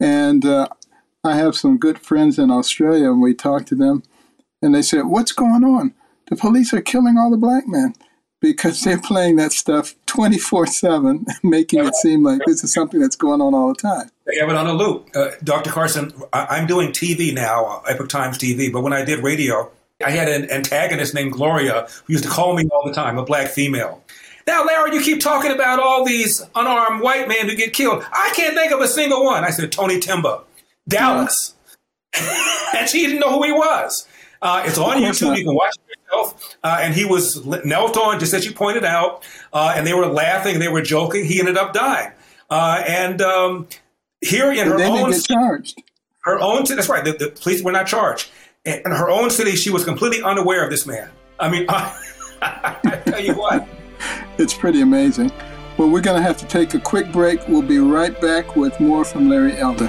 [0.00, 0.68] And uh,
[1.24, 4.02] I have some good friends in Australia, and we talked to them,
[4.60, 5.94] and they said, What's going on?
[6.28, 7.94] The police are killing all the black men
[8.40, 13.16] because they're playing that stuff 24 7, making it seem like this is something that's
[13.16, 14.10] going on all the time.
[14.26, 15.10] They have it on a loop.
[15.14, 15.70] Uh, Dr.
[15.70, 19.70] Carson, I- I'm doing TV now, Epoch Times TV, but when I did radio,
[20.04, 23.24] I had an antagonist named Gloria who used to call me all the time, a
[23.24, 24.02] black female.
[24.46, 28.04] Now, Larry, you keep talking about all these unarmed white men who get killed.
[28.12, 29.44] I can't think of a single one.
[29.44, 30.42] I said, Tony Timpa,
[30.88, 31.54] Dallas.
[32.76, 34.06] and she didn't know who he was.
[34.42, 35.36] Uh, it's on YouTube.
[35.38, 36.56] You can watch it yourself.
[36.64, 40.06] Uh, and he was knelt on, just as you pointed out, uh, and they were
[40.06, 41.24] laughing, they were joking.
[41.24, 42.10] He ended up dying.
[42.50, 43.68] Uh, and um,
[44.20, 45.80] here in And her own charged.
[46.24, 46.64] her own.
[46.64, 47.04] That's right.
[47.04, 48.30] The, the police were not charged.
[48.64, 51.10] In her own city, she was completely unaware of this man.
[51.40, 51.98] I mean, I,
[52.42, 53.66] I tell you what.
[54.38, 55.32] It's pretty amazing.
[55.76, 57.40] Well, we're going to have to take a quick break.
[57.48, 59.88] We'll be right back with more from Larry Elder.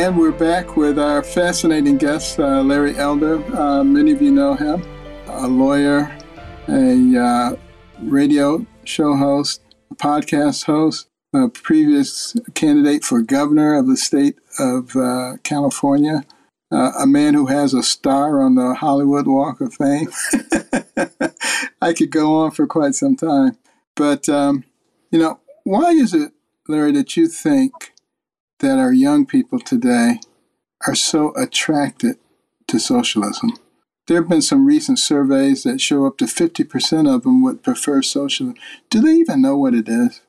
[0.00, 3.44] And we're back with our fascinating guest, uh, Larry Elder.
[3.54, 4.82] Uh, many of you know him,
[5.26, 6.10] a lawyer,
[6.68, 7.56] a uh,
[8.00, 9.60] radio show host,
[9.90, 16.24] a podcast host, a previous candidate for governor of the state of uh, California,
[16.72, 20.08] uh, a man who has a star on the Hollywood Walk of Fame.
[21.82, 23.58] I could go on for quite some time.
[23.96, 24.64] But, um,
[25.10, 26.32] you know, why is it,
[26.68, 27.92] Larry, that you think
[28.60, 30.20] that our young people today
[30.86, 32.16] are so attracted
[32.68, 33.52] to socialism.
[34.06, 38.02] There have been some recent surveys that show up to 50% of them would prefer
[38.02, 38.56] socialism.
[38.88, 40.20] Do they even know what it is?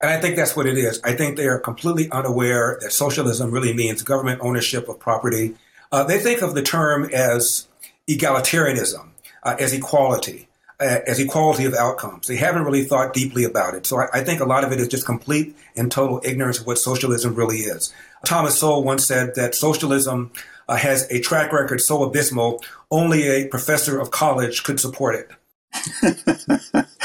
[0.00, 1.00] And I think that's what it is.
[1.02, 5.56] I think they are completely unaware that socialism really means government ownership of property.
[5.90, 7.66] Uh, they think of the term as
[8.08, 9.08] egalitarianism,
[9.42, 10.48] uh, as equality,
[10.80, 12.26] as equality of outcomes.
[12.28, 13.86] They haven't really thought deeply about it.
[13.86, 16.66] So I, I think a lot of it is just complete and total ignorance of
[16.66, 17.92] what socialism really is.
[18.24, 20.30] Thomas Sowell once said that socialism
[20.68, 26.86] uh, has a track record so abysmal, only a professor of college could support it.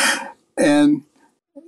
[0.57, 1.03] And,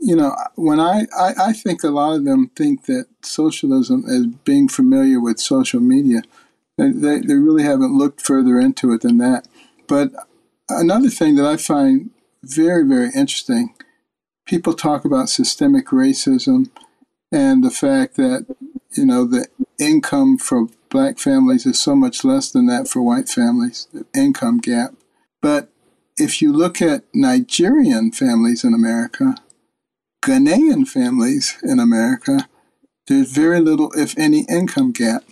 [0.01, 4.27] you know, when I, I, I think a lot of them think that socialism is
[4.43, 6.21] being familiar with social media.
[6.77, 9.47] They, they really haven't looked further into it than that.
[9.87, 10.11] But
[10.69, 12.11] another thing that I find
[12.43, 13.75] very, very interesting
[14.45, 16.69] people talk about systemic racism
[17.31, 18.45] and the fact that,
[18.91, 19.47] you know, the
[19.79, 24.59] income for black families is so much less than that for white families, the income
[24.59, 24.91] gap.
[25.41, 25.69] But
[26.17, 29.35] if you look at Nigerian families in America,
[30.23, 32.47] Ghanaian families in America,
[33.07, 35.23] there's very little, if any, income gap.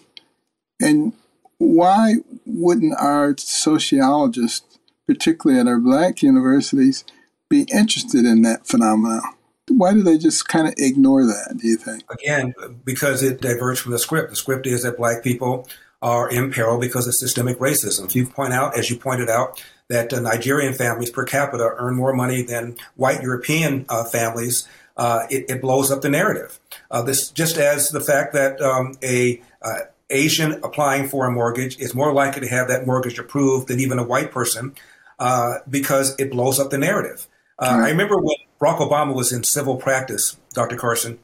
[0.81, 1.13] And
[1.57, 2.15] why
[2.45, 4.72] wouldn't our sociologists,
[5.07, 7.03] particularly at our black universities,
[7.49, 9.21] be interested in that phenomenon?
[9.69, 12.03] Why do they just kind of ignore that, do you think?
[12.11, 14.29] Again, because it diverges from the script.
[14.29, 15.67] The script is that black people
[16.01, 18.13] are in peril because of systemic racism.
[18.13, 22.13] You point out, as you pointed out, that uh, Nigerian families per capita earn more
[22.13, 24.67] money than white European uh, families.
[24.97, 26.59] uh, it, it, blows up the narrative.
[26.91, 31.79] Uh, this just as the fact that um, a uh, Asian applying for a mortgage
[31.79, 34.75] is more likely to have that mortgage approved than even a white person
[35.23, 37.29] uh, because it blows up the narrative.
[37.57, 37.87] Uh, right.
[37.87, 40.75] I remember when Barack Obama was in civil practice, Dr.
[40.75, 41.17] Carson,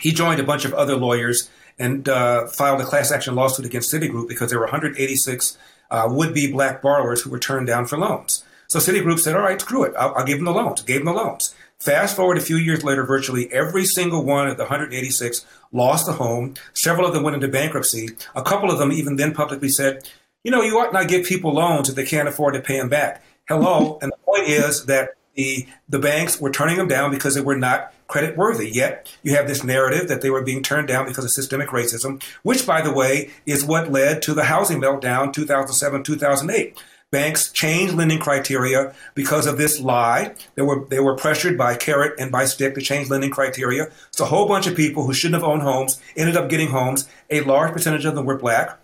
[0.00, 3.94] he joined a bunch of other lawyers and uh, filed a class action lawsuit against
[3.94, 5.56] Citigroup because there were 186
[5.92, 8.42] uh, would be black borrowers who were turned down for loans.
[8.66, 9.94] So Citigroup said, all right, screw it.
[9.96, 10.82] I'll, I'll give them the loans.
[10.82, 11.54] Gave them the loans.
[11.78, 16.12] Fast forward a few years later, virtually every single one of the 186 lost a
[16.14, 16.54] home.
[16.74, 18.08] Several of them went into bankruptcy.
[18.34, 20.10] A couple of them even then publicly said,
[20.42, 22.88] you know, you ought not give people loans if they can't afford to pay them
[22.88, 23.22] back.
[23.48, 23.98] Hello.
[24.02, 27.56] and the point is that the, the banks were turning them down because they were
[27.56, 28.68] not credit worthy.
[28.68, 32.22] Yet you have this narrative that they were being turned down because of systemic racism,
[32.42, 36.76] which, by the way, is what led to the housing meltdown 2007 2008.
[37.12, 40.34] Banks changed lending criteria because of this lie.
[40.56, 43.92] They were they were pressured by carrot and by stick to change lending criteria.
[44.10, 47.08] So a whole bunch of people who shouldn't have owned homes ended up getting homes.
[47.30, 48.76] A large percentage of them were black.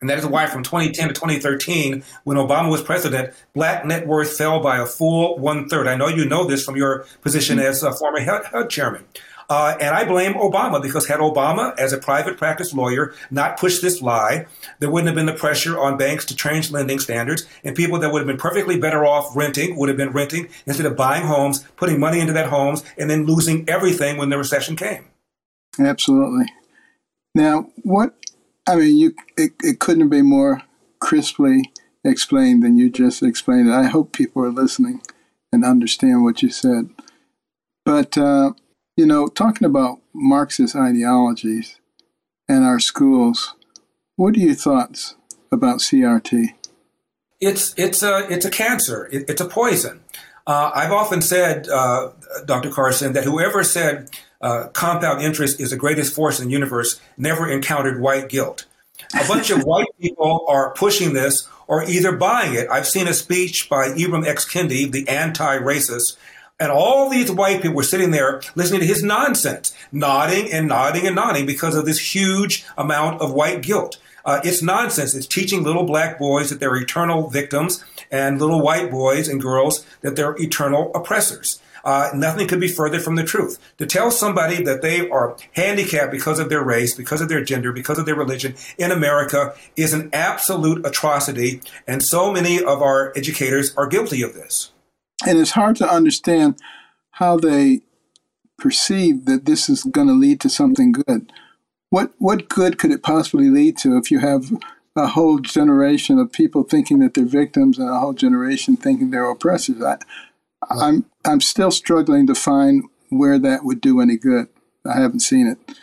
[0.00, 4.36] And that is why from 2010 to 2013, when Obama was president, black net worth
[4.36, 5.86] fell by a full one third.
[5.86, 9.06] I know you know this from your position as a former HUD chairman.
[9.48, 13.80] Uh, and I blame Obama because had Obama, as a private practice lawyer, not pushed
[13.80, 14.46] this lie,
[14.80, 18.12] there wouldn't have been the pressure on banks to change lending standards, and people that
[18.12, 21.60] would have been perfectly better off renting would have been renting instead of buying homes,
[21.76, 25.04] putting money into that homes, and then losing everything when the recession came.
[25.78, 26.46] Absolutely.
[27.34, 28.14] Now, what
[28.68, 30.62] I mean, you it, it couldn't have been more
[30.98, 31.72] crisply
[32.04, 33.72] explained than you just explained it.
[33.72, 35.02] I hope people are listening
[35.52, 36.90] and understand what you said.
[37.84, 38.52] But, uh,
[38.96, 41.80] you know, talking about Marxist ideologies
[42.48, 43.54] and our schools,
[44.16, 45.14] what are your thoughts
[45.52, 46.48] about CRT?
[47.40, 50.00] It's, it's, a, it's a cancer, it, it's a poison.
[50.46, 52.12] Uh, I've often said, uh,
[52.44, 52.70] Dr.
[52.70, 57.48] Carson, that whoever said uh, compound interest is the greatest force in the universe never
[57.48, 58.66] encountered white guilt.
[59.14, 62.68] A bunch of white people are pushing this or either buying it.
[62.70, 64.48] I've seen a speech by Ibram X.
[64.48, 66.16] Kendi, the anti racist,
[66.58, 71.06] and all these white people were sitting there listening to his nonsense, nodding and nodding
[71.06, 73.98] and nodding because of this huge amount of white guilt.
[74.24, 75.14] Uh, it's nonsense.
[75.14, 79.86] It's teaching little black boys that they're eternal victims and little white boys and girls
[80.00, 81.60] that they're eternal oppressors.
[81.86, 83.60] Uh, nothing could be further from the truth.
[83.78, 87.72] To tell somebody that they are handicapped because of their race, because of their gender,
[87.72, 91.60] because of their religion in America is an absolute atrocity.
[91.86, 94.72] And so many of our educators are guilty of this.
[95.24, 96.60] And it's hard to understand
[97.12, 97.82] how they
[98.58, 101.32] perceive that this is going to lead to something good.
[101.90, 104.50] What what good could it possibly lead to if you have
[104.96, 109.30] a whole generation of people thinking that they're victims and a whole generation thinking they're
[109.30, 109.80] oppressors?
[109.80, 109.98] I,
[110.70, 114.48] I'm I'm still struggling to find where that would do any good.
[114.86, 115.76] I haven't seen it,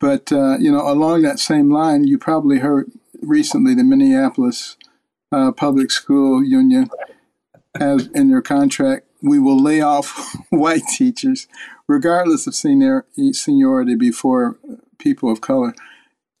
[0.00, 2.90] but uh, you know, along that same line, you probably heard
[3.22, 4.76] recently the Minneapolis
[5.32, 6.90] uh, Public School Union
[7.78, 11.48] has in their contract we will lay off white teachers,
[11.86, 14.58] regardless of senior, seniority, before
[14.98, 15.74] people of color.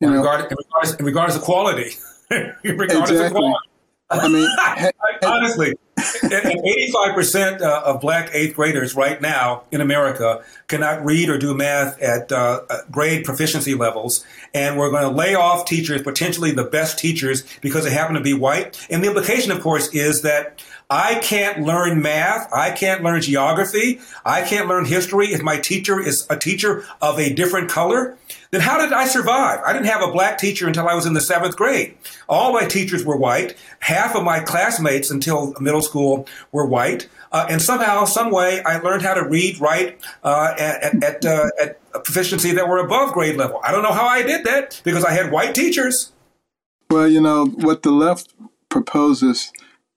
[0.00, 1.96] You know, regardless, regardless of quality.
[2.30, 3.26] regardless exactly.
[3.26, 3.68] of quality.
[4.10, 4.48] I mean,
[5.24, 11.54] honestly, 85% uh, of black eighth graders right now in America cannot read or do
[11.54, 14.24] math at uh, grade proficiency levels.
[14.54, 18.20] And we're going to lay off teachers, potentially the best teachers, because they happen to
[18.20, 18.86] be white.
[18.90, 22.50] And the implication, of course, is that I can't learn math.
[22.52, 24.00] I can't learn geography.
[24.24, 28.16] I can't learn history if my teacher is a teacher of a different color.
[28.50, 29.60] Then how did I survive?
[29.64, 31.96] I didn't have a black teacher until I was in the seventh grade.
[32.28, 33.56] All my teachers were white.
[33.80, 37.08] Half of my classmates until middle school were white.
[37.30, 41.50] Uh, and somehow, some way, I learned how to read, write uh, at at, uh,
[41.60, 43.60] at proficiency that were above grade level.
[43.62, 46.12] I don't know how I did that because I had white teachers.
[46.90, 48.32] Well, you know what the left
[48.70, 49.52] proposes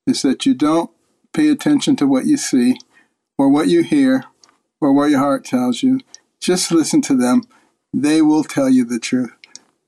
[0.06, 0.92] is that you don't
[1.34, 2.78] pay attention to what you see
[3.38, 4.26] or what you hear
[4.82, 6.02] or what your heart tells you.
[6.42, 7.44] Just listen to them.
[7.94, 9.32] They will tell you the truth.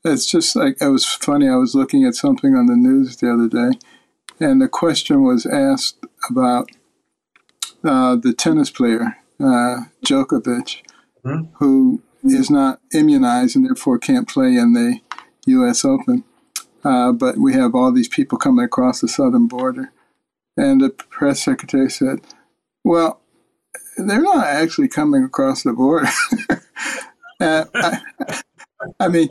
[0.04, 1.48] It's just like it was funny.
[1.48, 3.78] I was looking at something on the news the other day,
[4.38, 6.70] and the question was asked about
[7.82, 10.82] uh, the tennis player uh, Djokovic,
[11.24, 11.44] mm-hmm.
[11.54, 15.00] who is not immunized and therefore can't play in the
[15.46, 15.84] U.S.
[15.84, 16.24] Open.
[16.82, 19.90] Uh, but we have all these people coming across the southern border.
[20.56, 22.20] And the press secretary said,
[22.84, 23.20] Well,
[23.96, 26.08] they're not actually coming across the border.
[27.40, 27.98] uh, I,
[29.00, 29.28] I, mean,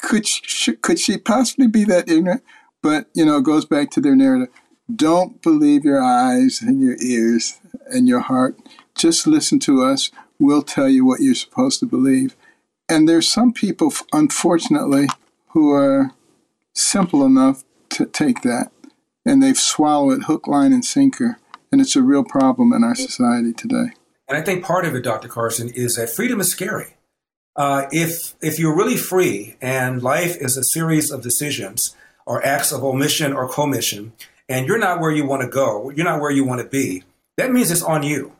[0.00, 2.42] could she, could she possibly be that ignorant?
[2.82, 4.54] But, you know, it goes back to their narrative.
[4.94, 8.56] Don't believe your eyes and your ears and your heart.
[8.94, 10.10] Just listen to us.
[10.38, 12.36] we'll tell you what you're supposed to believe.
[12.88, 15.08] And there's some people, unfortunately,
[15.48, 16.12] who are
[16.74, 18.70] simple enough to take that
[19.24, 21.38] and they've swallowed it hook, line, and sinker.
[21.72, 23.92] And it's a real problem in our society today.
[24.28, 25.28] And I think part of it, Dr.
[25.28, 26.93] Carson, is that freedom is scary.
[27.56, 31.94] Uh, if if you're really free and life is a series of decisions
[32.26, 34.12] or acts of omission or commission,
[34.48, 37.04] and you're not where you want to go, you're not where you want to be,
[37.36, 38.32] that means it's on you.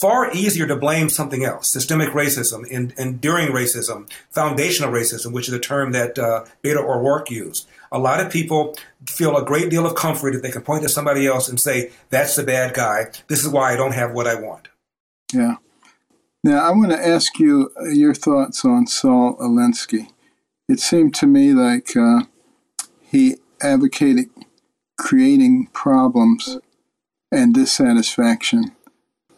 [0.00, 2.66] Far easier to blame something else, systemic racism,
[2.98, 7.66] enduring racism, foundational racism, which is a term that uh, Beto O'Rourke used.
[7.90, 8.76] A lot of people
[9.08, 11.92] feel a great deal of comfort if they can point to somebody else and say,
[12.10, 13.06] that's the bad guy.
[13.28, 14.68] This is why I don't have what I want.
[15.32, 15.56] Yeah.
[16.46, 20.10] Now, I want to ask you uh, your thoughts on Saul Alinsky.
[20.68, 22.20] It seemed to me like uh,
[23.00, 24.26] he advocated
[24.96, 26.58] creating problems
[27.32, 28.76] and dissatisfaction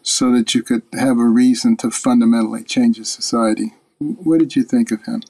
[0.02, 3.72] so that you could have a reason to fundamentally change a society.
[4.00, 5.22] What did you think of him?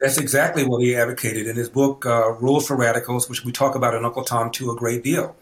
[0.00, 3.74] That's exactly what he advocated in his book, uh, Rules for Radicals, which we talk
[3.74, 5.34] about in Uncle Tom 2 a great deal.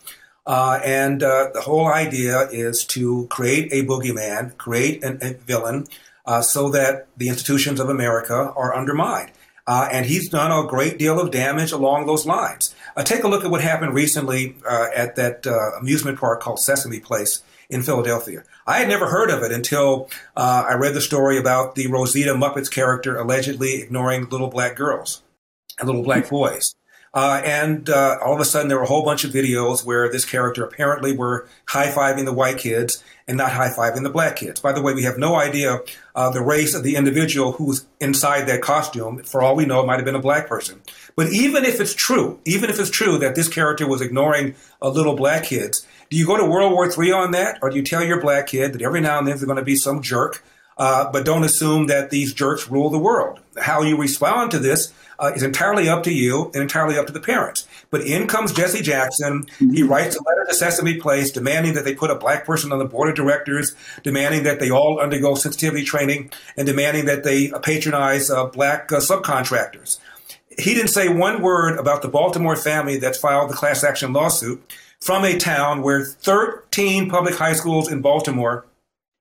[0.46, 5.86] Uh, and uh, the whole idea is to create a boogeyman, create an, a villain,
[6.26, 9.30] uh, so that the institutions of America are undermined.
[9.66, 12.74] Uh, and he's done a great deal of damage along those lines.
[12.96, 15.46] Uh, take a look at what happened recently uh, at that
[15.80, 18.44] amusement park called Sesame Place in Philadelphia.
[18.66, 22.70] I had never heard of it until I read the story about the Rosita Muppets
[22.70, 25.22] character allegedly ignoring little black girls
[25.78, 26.74] and little black boys.
[27.14, 30.10] Uh, and uh, all of a sudden, there were a whole bunch of videos where
[30.10, 34.34] this character apparently were high fiving the white kids and not high fiving the black
[34.34, 34.60] kids.
[34.60, 35.78] By the way, we have no idea
[36.16, 39.22] uh, the race of the individual who's inside that costume.
[39.22, 40.82] For all we know, it might have been a black person.
[41.14, 44.88] But even if it's true, even if it's true that this character was ignoring uh,
[44.88, 47.82] little black kids, do you go to World War III on that, or do you
[47.84, 50.44] tell your black kid that every now and then there's going to be some jerk,
[50.76, 53.38] uh, but don't assume that these jerks rule the world?
[53.56, 57.12] How you respond to this uh, is entirely up to you and entirely up to
[57.12, 57.66] the parents.
[57.90, 59.46] But in comes Jesse Jackson.
[59.58, 59.88] He mm-hmm.
[59.88, 62.84] writes a letter to Sesame Place demanding that they put a black person on the
[62.84, 68.30] board of directors, demanding that they all undergo sensitivity training, and demanding that they patronize
[68.30, 69.98] uh, black uh, subcontractors.
[70.58, 74.62] He didn't say one word about the Baltimore family that filed the class action lawsuit
[75.00, 78.66] from a town where 13 public high schools in Baltimore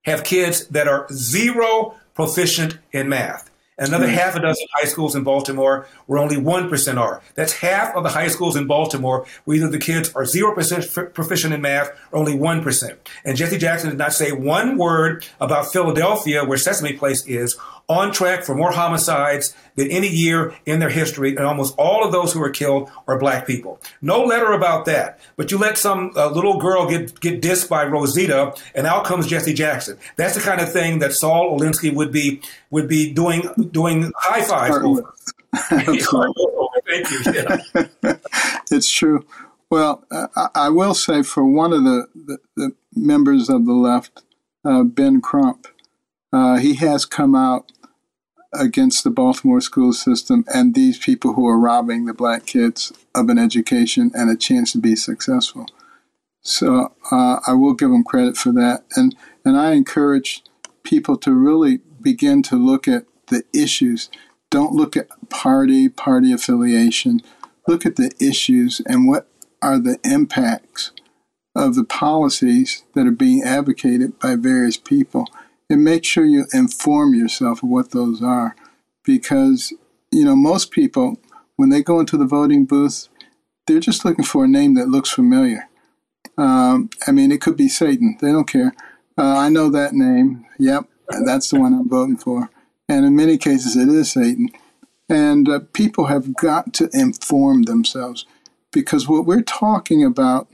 [0.05, 3.49] have kids that are zero proficient in math.
[3.77, 4.13] Another mm.
[4.13, 7.21] half a dozen high schools in Baltimore where only 1% are.
[7.35, 11.53] That's half of the high schools in Baltimore where either the kids are 0% proficient
[11.53, 12.97] in math or only 1%.
[13.25, 17.57] And Jesse Jackson did not say one word about Philadelphia, where Sesame Place is,
[17.89, 22.11] on track for more homicides than any year in their history, and almost all of
[22.11, 23.79] those who are killed are black people.
[24.01, 27.85] No letter about that, but you let some uh, little girl get get dissed by
[27.85, 29.97] Rosita, and out comes Jesse Jackson.
[30.15, 34.43] That's the kind of thing that Saul Alinsky would be would be doing doing high
[34.43, 35.13] fives over.
[36.87, 37.21] Thank you.
[37.33, 38.15] Yeah.
[38.71, 39.25] it's true.
[39.69, 44.21] Well, I, I, will say for one of the, the, the members of the left,
[44.63, 45.67] uh, Ben Crump,
[46.33, 47.71] uh, he has come out
[48.53, 53.29] against the Baltimore school system and these people who are robbing the black kids of
[53.29, 55.65] an education and a chance to be successful.
[56.41, 59.15] So uh, I will give him credit for that, and
[59.45, 60.43] and I encourage
[60.83, 64.09] people to really begin to look at the issues.
[64.51, 67.21] Don't look at party party affiliation.
[67.65, 69.27] Look at the issues and what
[69.61, 70.91] are the impacts
[71.55, 75.27] of the policies that are being advocated by various people
[75.73, 78.55] and make sure you inform yourself of what those are
[79.03, 79.73] because
[80.11, 81.19] you know most people
[81.55, 83.07] when they go into the voting booth
[83.65, 85.67] they're just looking for a name that looks familiar.
[86.37, 88.17] Um, i mean it could be satan.
[88.21, 88.73] They don't care.
[89.17, 90.45] Uh, i know that name.
[90.59, 90.85] Yep
[91.25, 92.51] that's the one i'm voting for.
[92.87, 94.49] And in many cases it is satan.
[95.09, 98.27] And uh, people have got to inform themselves
[98.71, 100.47] because what we're talking about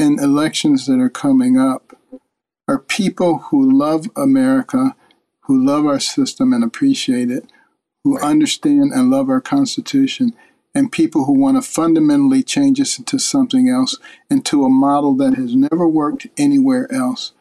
[0.00, 1.97] in elections that are coming up
[2.68, 4.94] are people who love America,
[5.40, 7.50] who love our system and appreciate it,
[8.04, 10.34] who understand and love our Constitution,
[10.74, 13.96] and people who want to fundamentally change us into something else,
[14.30, 17.32] into a model that has never worked anywhere else.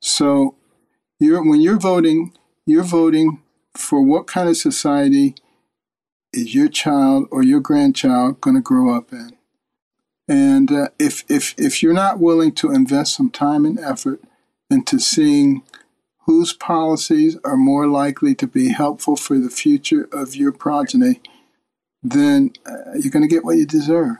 [0.00, 0.54] So,
[1.18, 2.32] you're, when you're voting,
[2.66, 3.42] you're voting
[3.74, 5.34] for what kind of society
[6.32, 9.36] is your child or your grandchild going to grow up in.
[10.28, 14.20] And uh, if, if, if you're not willing to invest some time and effort
[14.70, 15.62] into seeing
[16.26, 21.20] whose policies are more likely to be helpful for the future of your progeny,
[22.02, 24.16] then uh, you're going to get what you deserve.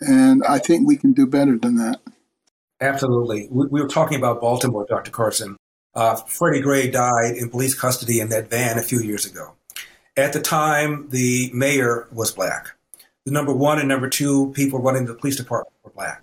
[0.00, 2.00] And I think we can do better than that.
[2.80, 3.48] Absolutely.
[3.50, 5.10] We, we were talking about Baltimore, Dr.
[5.10, 5.56] Carson.
[5.94, 9.54] Uh, Freddie Gray died in police custody in that van a few years ago.
[10.16, 12.72] At the time, the mayor was black.
[13.24, 16.22] The number one and number two people running the police department were black.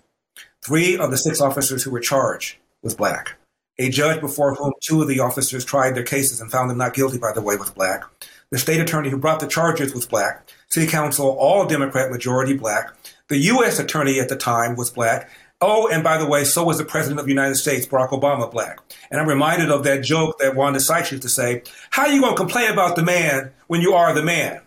[0.64, 3.36] Three of the six officers who were charged was black.
[3.78, 6.94] A judge before whom two of the officers tried their cases and found them not
[6.94, 8.04] guilty, by the way, was black.
[8.50, 10.50] The state attorney who brought the charges was black.
[10.68, 12.92] City council, all Democrat, majority black.
[13.28, 13.78] The U.S.
[13.78, 15.30] attorney at the time was black.
[15.62, 18.50] Oh, and by the way, so was the president of the United States, Barack Obama,
[18.50, 18.80] black.
[19.10, 22.20] And I'm reminded of that joke that Wanda Sykes used to say, how are you
[22.20, 24.60] going to complain about the man when you are the man?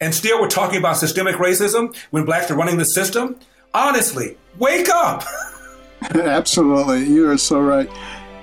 [0.00, 3.40] And still we're talking about systemic racism when blacks are running the system?
[3.74, 5.24] Honestly, wake up!
[6.14, 7.04] Absolutely.
[7.04, 7.88] You are so right.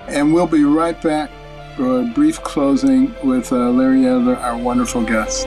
[0.08, 1.30] And we'll be right back
[1.76, 5.46] for a brief closing with uh, Larry Elder, our wonderful guest.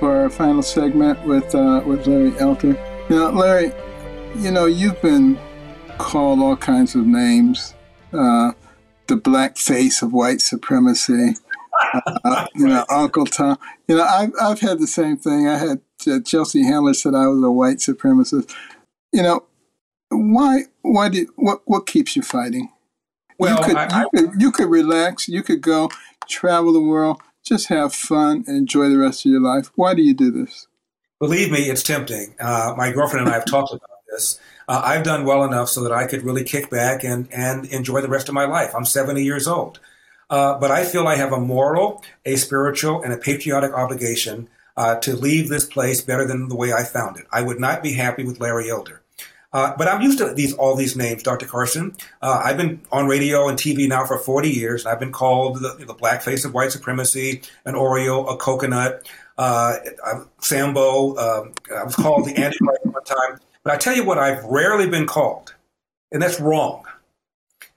[0.00, 2.72] for our final segment with uh, with Larry Elder.
[3.10, 3.70] Now, Larry,
[4.38, 5.38] you know you've been
[5.98, 7.74] called all kinds of names,
[8.12, 8.52] uh,
[9.06, 11.34] the black face of white supremacy.
[12.24, 13.58] Uh, you know, Uncle Tom.
[13.86, 15.46] You know, I've I've had the same thing.
[15.46, 18.52] I had uh, Chelsea Handler said I was a white supremacist.
[19.12, 19.44] You know,
[20.08, 22.72] why why did what what keeps you fighting?
[23.38, 25.28] Well, you could, I, you, could, you could relax.
[25.28, 25.90] You could go
[26.28, 29.70] travel the world just have fun and enjoy the rest of your life.
[29.74, 30.66] Why do you do this?
[31.18, 32.34] Believe me, it's tempting.
[32.40, 34.40] Uh, my girlfriend and I have talked about this.
[34.68, 38.00] Uh, I've done well enough so that I could really kick back and, and enjoy
[38.00, 38.74] the rest of my life.
[38.74, 39.80] I'm 70 years old.
[40.30, 44.94] Uh, but I feel I have a moral, a spiritual, and a patriotic obligation uh,
[45.00, 47.26] to leave this place better than the way I found it.
[47.32, 48.99] I would not be happy with Larry Elder.
[49.52, 51.46] Uh, but I'm used to these all these names, Dr.
[51.46, 51.96] Carson.
[52.22, 54.86] Uh, I've been on radio and TV now for 40 years.
[54.86, 59.76] I've been called the, the black face of white supremacy, an Oreo, a coconut, uh,
[60.40, 61.16] Sambo.
[61.16, 63.40] Um, I was called the Antichrist one time.
[63.64, 65.54] But I tell you what, I've rarely been called,
[66.12, 66.84] and that's wrong.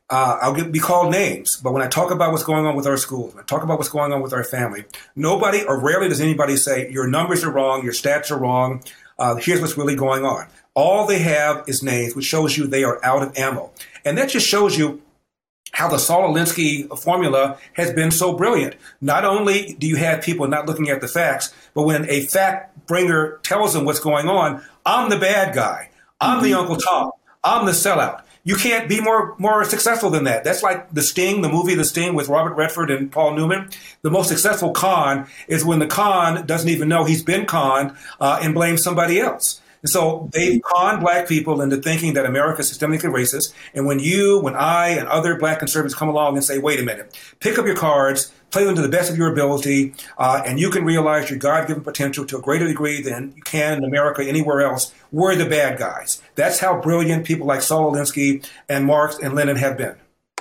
[0.10, 2.86] Uh, I'll get, be called names, but when I talk about what's going on with
[2.86, 6.08] our schools, when I talk about what's going on with our family, nobody or rarely
[6.08, 8.84] does anybody say your numbers are wrong, your stats are wrong.
[9.18, 10.46] Uh, here's what's really going on.
[10.76, 13.72] All they have is names, which shows you they are out of ammo.
[14.06, 15.02] And that just shows you
[15.74, 18.76] how the Saul Alinsky formula has been so brilliant.
[19.02, 22.86] Not only do you have people not looking at the facts, but when a fact
[22.88, 25.90] bringer tells them what's going on, I'm the bad guy.
[26.22, 26.46] I'm mm-hmm.
[26.46, 27.12] the Uncle Tom.
[27.44, 28.22] I'm the sellout.
[28.46, 30.44] You can't be more more successful than that.
[30.44, 33.70] That's like The Sting, the movie The Sting with Robert Redford and Paul Newman.
[34.02, 38.40] The most successful con is when the con doesn't even know he's been conned uh,
[38.42, 39.62] and blames somebody else.
[39.84, 43.54] And so they've conned black people into thinking that America is systemically racist.
[43.74, 46.84] And when you, when I, and other black conservatives come along and say, wait a
[46.84, 50.58] minute, pick up your cards, play them to the best of your ability, uh, and
[50.58, 53.84] you can realize your God given potential to a greater degree than you can in
[53.84, 56.22] America anywhere else, we're the bad guys.
[56.36, 59.96] That's how brilliant people like Saul Alinsky and Marx and Lenin have been.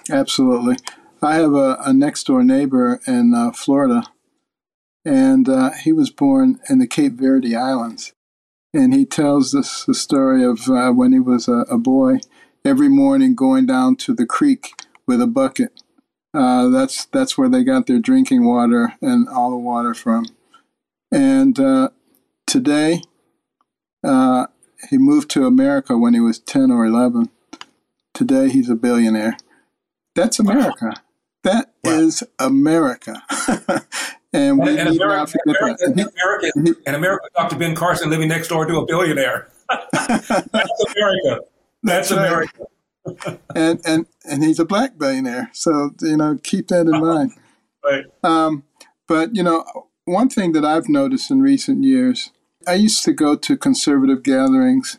[0.09, 0.77] Absolutely.
[1.21, 4.05] I have a, a next door neighbor in uh, Florida,
[5.05, 8.13] and uh, he was born in the Cape Verde Islands
[8.75, 12.19] and he tells us the story of uh, when he was a, a, boy,
[12.65, 14.71] every morning going down to the creek
[15.07, 15.83] with a bucket.
[16.35, 20.25] Uh, that's that's where they got their drinking water and all the water from.
[21.11, 21.91] And uh,
[22.47, 23.03] today,
[24.03, 24.47] uh,
[24.89, 27.29] he moved to America when he was ten or eleven.
[28.15, 29.37] Today, he's a billionaire.
[30.15, 30.95] That's America.
[31.45, 31.93] That wow.
[31.93, 33.23] is America.
[34.33, 36.51] And we and, need America, not America, America,
[36.87, 37.57] and America, Dr.
[37.57, 39.49] Ben Carson living next door to a billionaire.
[39.93, 41.41] That's America.
[41.83, 42.59] That's, That's America.
[43.05, 43.41] Right.
[43.55, 47.33] and and and he's a black billionaire, so you know keep that in mind.
[47.85, 48.05] right.
[48.23, 48.65] Um,
[49.09, 49.65] but you know,
[50.05, 52.31] one thing that I've noticed in recent years,
[52.67, 54.99] I used to go to conservative gatherings,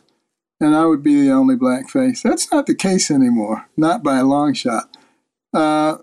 [0.60, 2.22] and I would be the only black face.
[2.22, 4.96] That's not the case anymore, not by a long shot.
[5.52, 5.98] Uh,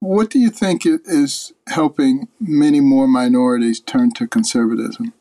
[0.00, 5.12] what do you think is helping many more minorities turn to conservatism?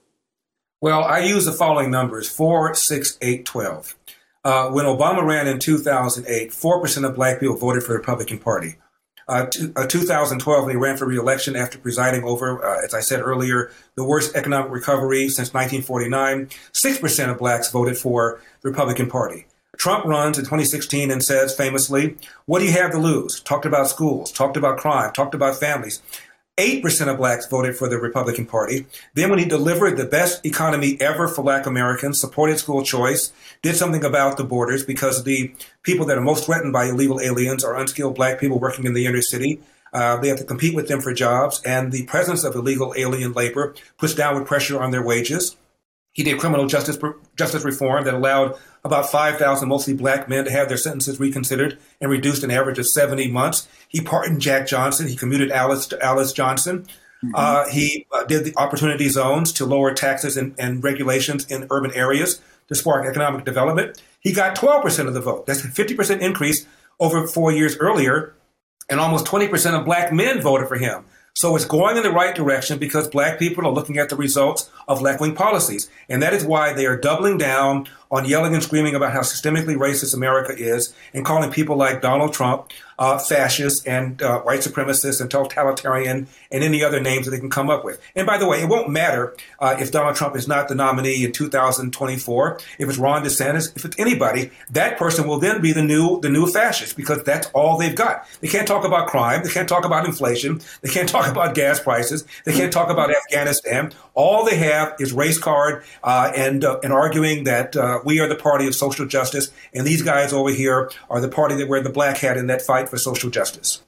[0.82, 3.95] Well, I use the following numbers 4, 6, 8, 12.
[4.43, 8.76] Uh, when Obama ran in 2008, 4% of black people voted for the Republican Party.
[9.28, 13.21] Uh, t- uh, 2012, he ran for re-election after presiding over, uh, as I said
[13.21, 16.49] earlier, the worst economic recovery since 1949.
[16.73, 19.47] Six percent of blacks voted for the Republican Party.
[19.78, 23.89] Trump runs in 2016 and says famously, "What do you have to lose?" Talked about
[23.89, 26.01] schools, talked about crime, talked about families.
[26.57, 28.86] 8% of blacks voted for the Republican Party.
[29.13, 33.76] Then, when he delivered the best economy ever for black Americans, supported school choice, did
[33.76, 35.53] something about the borders because the
[35.84, 39.05] people that are most threatened by illegal aliens are unskilled black people working in the
[39.05, 39.59] inner city.
[39.91, 43.34] Uh, they have to compete with them for jobs, and the presence of illegal alien
[43.34, 45.57] labor puts downward pressure on their wages.
[46.16, 46.97] He did criminal justice
[47.36, 52.09] justice reform that allowed about 5,000 mostly black men to have their sentences reconsidered and
[52.09, 53.68] reduced an average of 70 months.
[53.89, 55.09] He pardoned Jack Johnson.
[55.09, 56.84] He commuted Alice to Alice Johnson.
[57.22, 57.32] Mm-hmm.
[57.36, 61.91] Uh, he uh, did the opportunity zones to lower taxes and, and, regulations in urban
[61.93, 64.01] areas to spark economic development.
[64.22, 65.45] He got 12% of the vote.
[65.45, 66.66] That's a 50% increase
[66.97, 68.36] over four years earlier.
[68.89, 71.03] And almost 20% of black men voted for him.
[71.38, 74.69] So it's going in the right direction because black people are looking at the results
[74.88, 75.89] of left wing policies.
[76.07, 79.76] And that is why they are doubling down on yelling and screaming about how systemically
[79.76, 83.20] racist America is and calling people like Donald Trump uh,
[83.86, 87.84] and uh, white supremacists and totalitarian and any other names that they can come up
[87.84, 88.01] with.
[88.16, 91.26] And by the way, it won't matter uh, if Donald Trump is not the nominee
[91.26, 92.59] in 2024.
[92.80, 96.30] If it's Ron DeSantis, if it's anybody, that person will then be the new the
[96.30, 98.26] new fascist because that's all they've got.
[98.39, 99.43] They can't talk about crime.
[99.43, 100.61] They can't talk about inflation.
[100.82, 102.26] They can't talk about gas prices.
[102.45, 103.91] They can't talk about Afghanistan.
[104.16, 108.30] All they have is race card uh, and uh, and arguing that uh, we are
[108.30, 111.84] the party of social justice, and these guys over here are the party that wear
[111.84, 113.82] the black hat in that fight for social justice.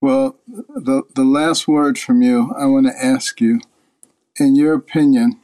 [0.00, 3.60] Well, the, the last word from you, I want to ask you,
[4.38, 5.40] in your opinion,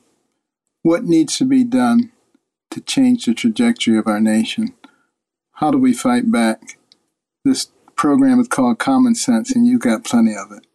[0.83, 2.13] what needs to be done
[2.71, 4.75] to change the trajectory of our nation?
[5.55, 6.79] How do we fight back?
[7.45, 10.67] This program is called Common Sense, and you've got plenty of it.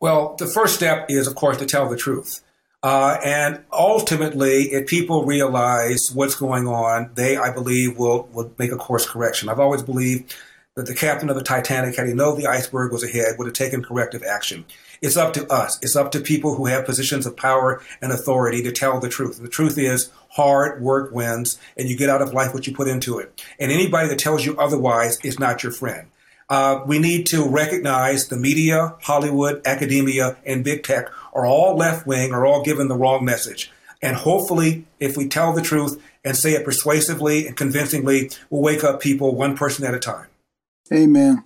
[0.00, 2.42] Well, the first step is, of course, to tell the truth.
[2.86, 8.70] Uh, and ultimately, if people realize what's going on, they, I believe, will, will make
[8.70, 9.48] a course correction.
[9.48, 10.36] I've always believed
[10.76, 13.54] that the captain of the Titanic, had he known the iceberg was ahead, would have
[13.54, 14.64] taken corrective action.
[15.02, 15.80] It's up to us.
[15.82, 19.42] It's up to people who have positions of power and authority to tell the truth.
[19.42, 22.86] The truth is hard work wins, and you get out of life what you put
[22.86, 23.42] into it.
[23.58, 26.06] And anybody that tells you otherwise is not your friend.
[26.48, 32.06] Uh, we need to recognize the media, Hollywood, academia, and big tech are all left
[32.06, 33.70] wing, are all given the wrong message.
[34.02, 38.82] And hopefully, if we tell the truth and say it persuasively and convincingly, we'll wake
[38.82, 40.26] up people one person at a time.
[40.92, 41.44] Amen.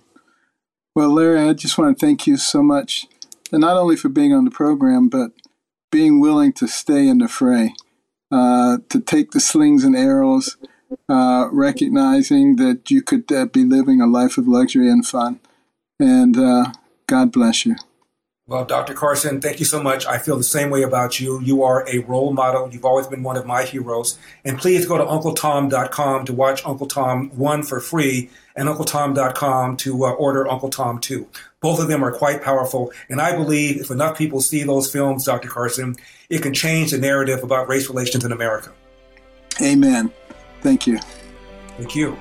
[0.95, 3.05] Well, Larry, I just want to thank you so much,
[3.51, 5.31] and not only for being on the program, but
[5.91, 7.73] being willing to stay in the fray,
[8.31, 10.57] uh, to take the slings and arrows,
[11.09, 15.39] uh, recognizing that you could uh, be living a life of luxury and fun.
[15.99, 16.71] And uh,
[17.07, 17.75] God bless you.
[18.51, 18.93] Well, Dr.
[18.93, 20.05] Carson, thank you so much.
[20.05, 21.39] I feel the same way about you.
[21.39, 22.69] You are a role model.
[22.69, 24.19] You've always been one of my heroes.
[24.43, 30.03] And please go to UncleTom.com to watch Uncle Tom 1 for free and UncleTom.com to
[30.03, 31.25] uh, order Uncle Tom 2.
[31.61, 32.91] Both of them are quite powerful.
[33.07, 35.47] And I believe if enough people see those films, Dr.
[35.47, 35.95] Carson,
[36.29, 38.73] it can change the narrative about race relations in America.
[39.61, 40.11] Amen.
[40.59, 40.99] Thank you.
[41.77, 42.17] Thank you.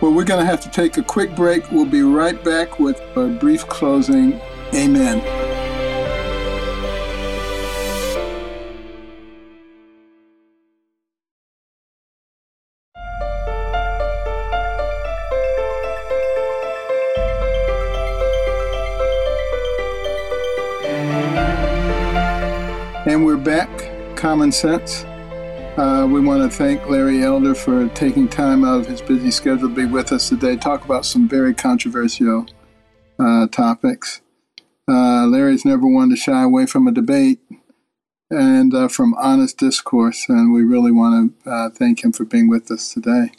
[0.00, 1.70] Well, we're going to have to take a quick break.
[1.70, 4.40] We'll be right back with a brief closing.
[4.72, 5.43] Amen.
[24.34, 25.04] Common Sense.
[25.78, 29.68] Uh, we want to thank Larry Elder for taking time out of his busy schedule
[29.68, 32.44] to be with us today, talk about some very controversial
[33.20, 34.22] uh, topics.
[34.88, 37.38] Uh, Larry's never one to shy away from a debate
[38.28, 42.48] and uh, from honest discourse, and we really want to uh, thank him for being
[42.48, 43.30] with us today.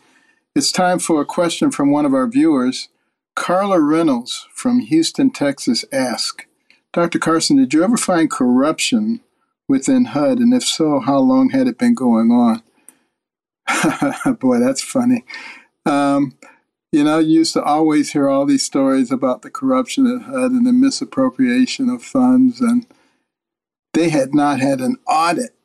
[0.56, 2.88] It's time for a question from one of our viewers.
[3.36, 6.46] Carla Reynolds from Houston, Texas asks
[6.93, 7.20] Dr.
[7.20, 9.20] Carson, did you ever find corruption
[9.68, 10.39] within HUD?
[10.39, 12.63] And if so, how long had it been going on?
[14.39, 15.24] Boy, that's funny.
[15.86, 16.38] Um,
[16.91, 20.51] you know, you used to always hear all these stories about the corruption at HUD
[20.51, 22.86] and the misappropriation of funds, and
[23.93, 25.55] they had not had an audit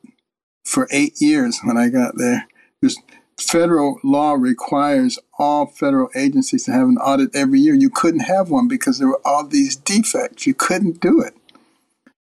[0.65, 2.47] for eight years when I got there.
[2.81, 2.97] There's,
[3.37, 7.73] federal law requires all federal agencies to have an audit every year.
[7.73, 10.45] You couldn't have one because there were all these defects.
[10.45, 11.33] You couldn't do it.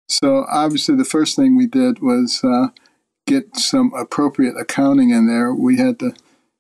[0.08, 2.68] So obviously, the first thing we did was uh,
[3.26, 5.53] get some appropriate accounting in there.
[5.53, 6.14] We had to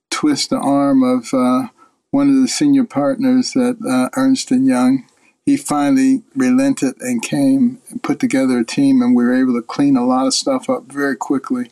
[0.09, 1.69] twist the arm of uh,
[2.11, 5.05] one of the senior partners at uh, Ernst and Young.
[5.45, 9.61] he finally relented and came and put together a team, and we were able to
[9.61, 11.69] clean a lot of stuff up very quickly,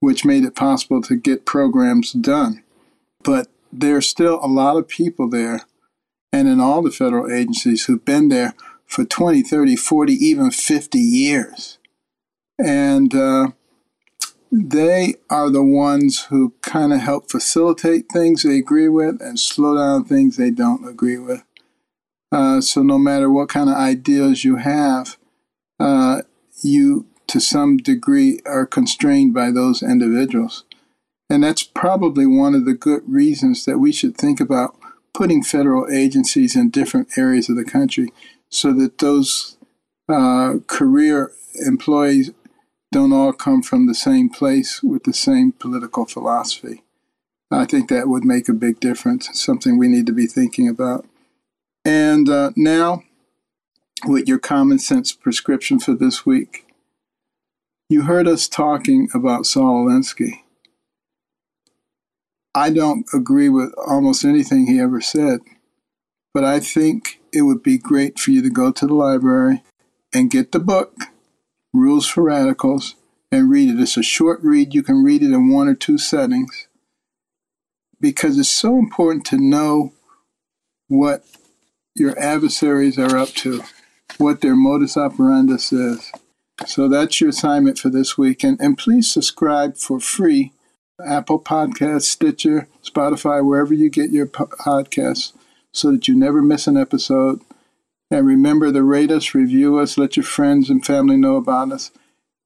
[0.00, 2.64] which made it possible to get programs done.
[3.22, 5.60] But there's still a lot of people there,
[6.32, 8.54] and in all the federal agencies who've been there
[8.86, 11.78] for 20, 30, 40, even 50 years.
[12.58, 13.48] And uh,
[14.50, 19.76] they are the ones who kind of help facilitate things they agree with and slow
[19.76, 21.42] down things they don't agree with.
[22.32, 25.16] Uh, so no matter what kind of ideas you have,
[25.78, 26.22] uh,
[26.62, 30.64] you to some degree are constrained by those individuals.
[31.28, 34.76] And that's probably one of the good reasons that we should think about
[35.12, 38.12] putting federal agencies in different areas of the country
[38.50, 39.56] so that those
[40.08, 41.32] uh, career
[41.66, 42.30] employees
[42.92, 46.82] don't all come from the same place with the same political philosophy.
[47.50, 51.06] I think that would make a big difference, something we need to be thinking about.
[51.84, 53.04] And uh, now,
[54.04, 56.66] with your common sense prescription for this week,
[57.88, 60.40] you heard us talking about Saul Alinsky.
[62.54, 65.40] I don't agree with almost anything he ever said,
[66.34, 69.62] but I think it would be great for you to go to the library
[70.14, 70.94] and get the book,
[71.72, 72.94] Rules for Radicals,
[73.30, 73.80] and read it.
[73.80, 74.74] It's a short read.
[74.74, 76.68] You can read it in one or two settings
[78.00, 79.92] because it's so important to know
[80.88, 81.24] what
[81.94, 83.62] your adversaries are up to,
[84.18, 86.12] what their modus operandus is.
[86.66, 88.42] So that's your assignment for this week.
[88.42, 90.52] And, and please subscribe for free
[91.04, 95.32] Apple Podcasts, Stitcher, Spotify, wherever you get your podcasts,
[95.76, 97.40] so that you never miss an episode.
[98.10, 101.90] And remember to rate us, review us, let your friends and family know about us.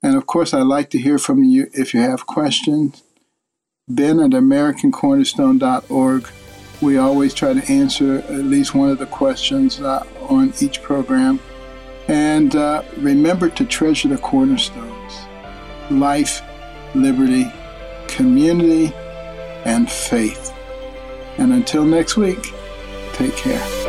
[0.02, 3.02] And of course, I'd like to hear from you if you have questions.
[3.88, 6.28] Ben at AmericanCornerstone.org
[6.80, 11.38] we always try to answer at least one of the questions uh, on each program.
[12.08, 15.26] And uh, remember to treasure the cornerstones
[15.90, 16.40] life,
[16.94, 17.52] liberty,
[18.06, 18.92] community,
[19.64, 20.54] and faith.
[21.36, 22.52] And until next week,
[23.20, 23.79] take care.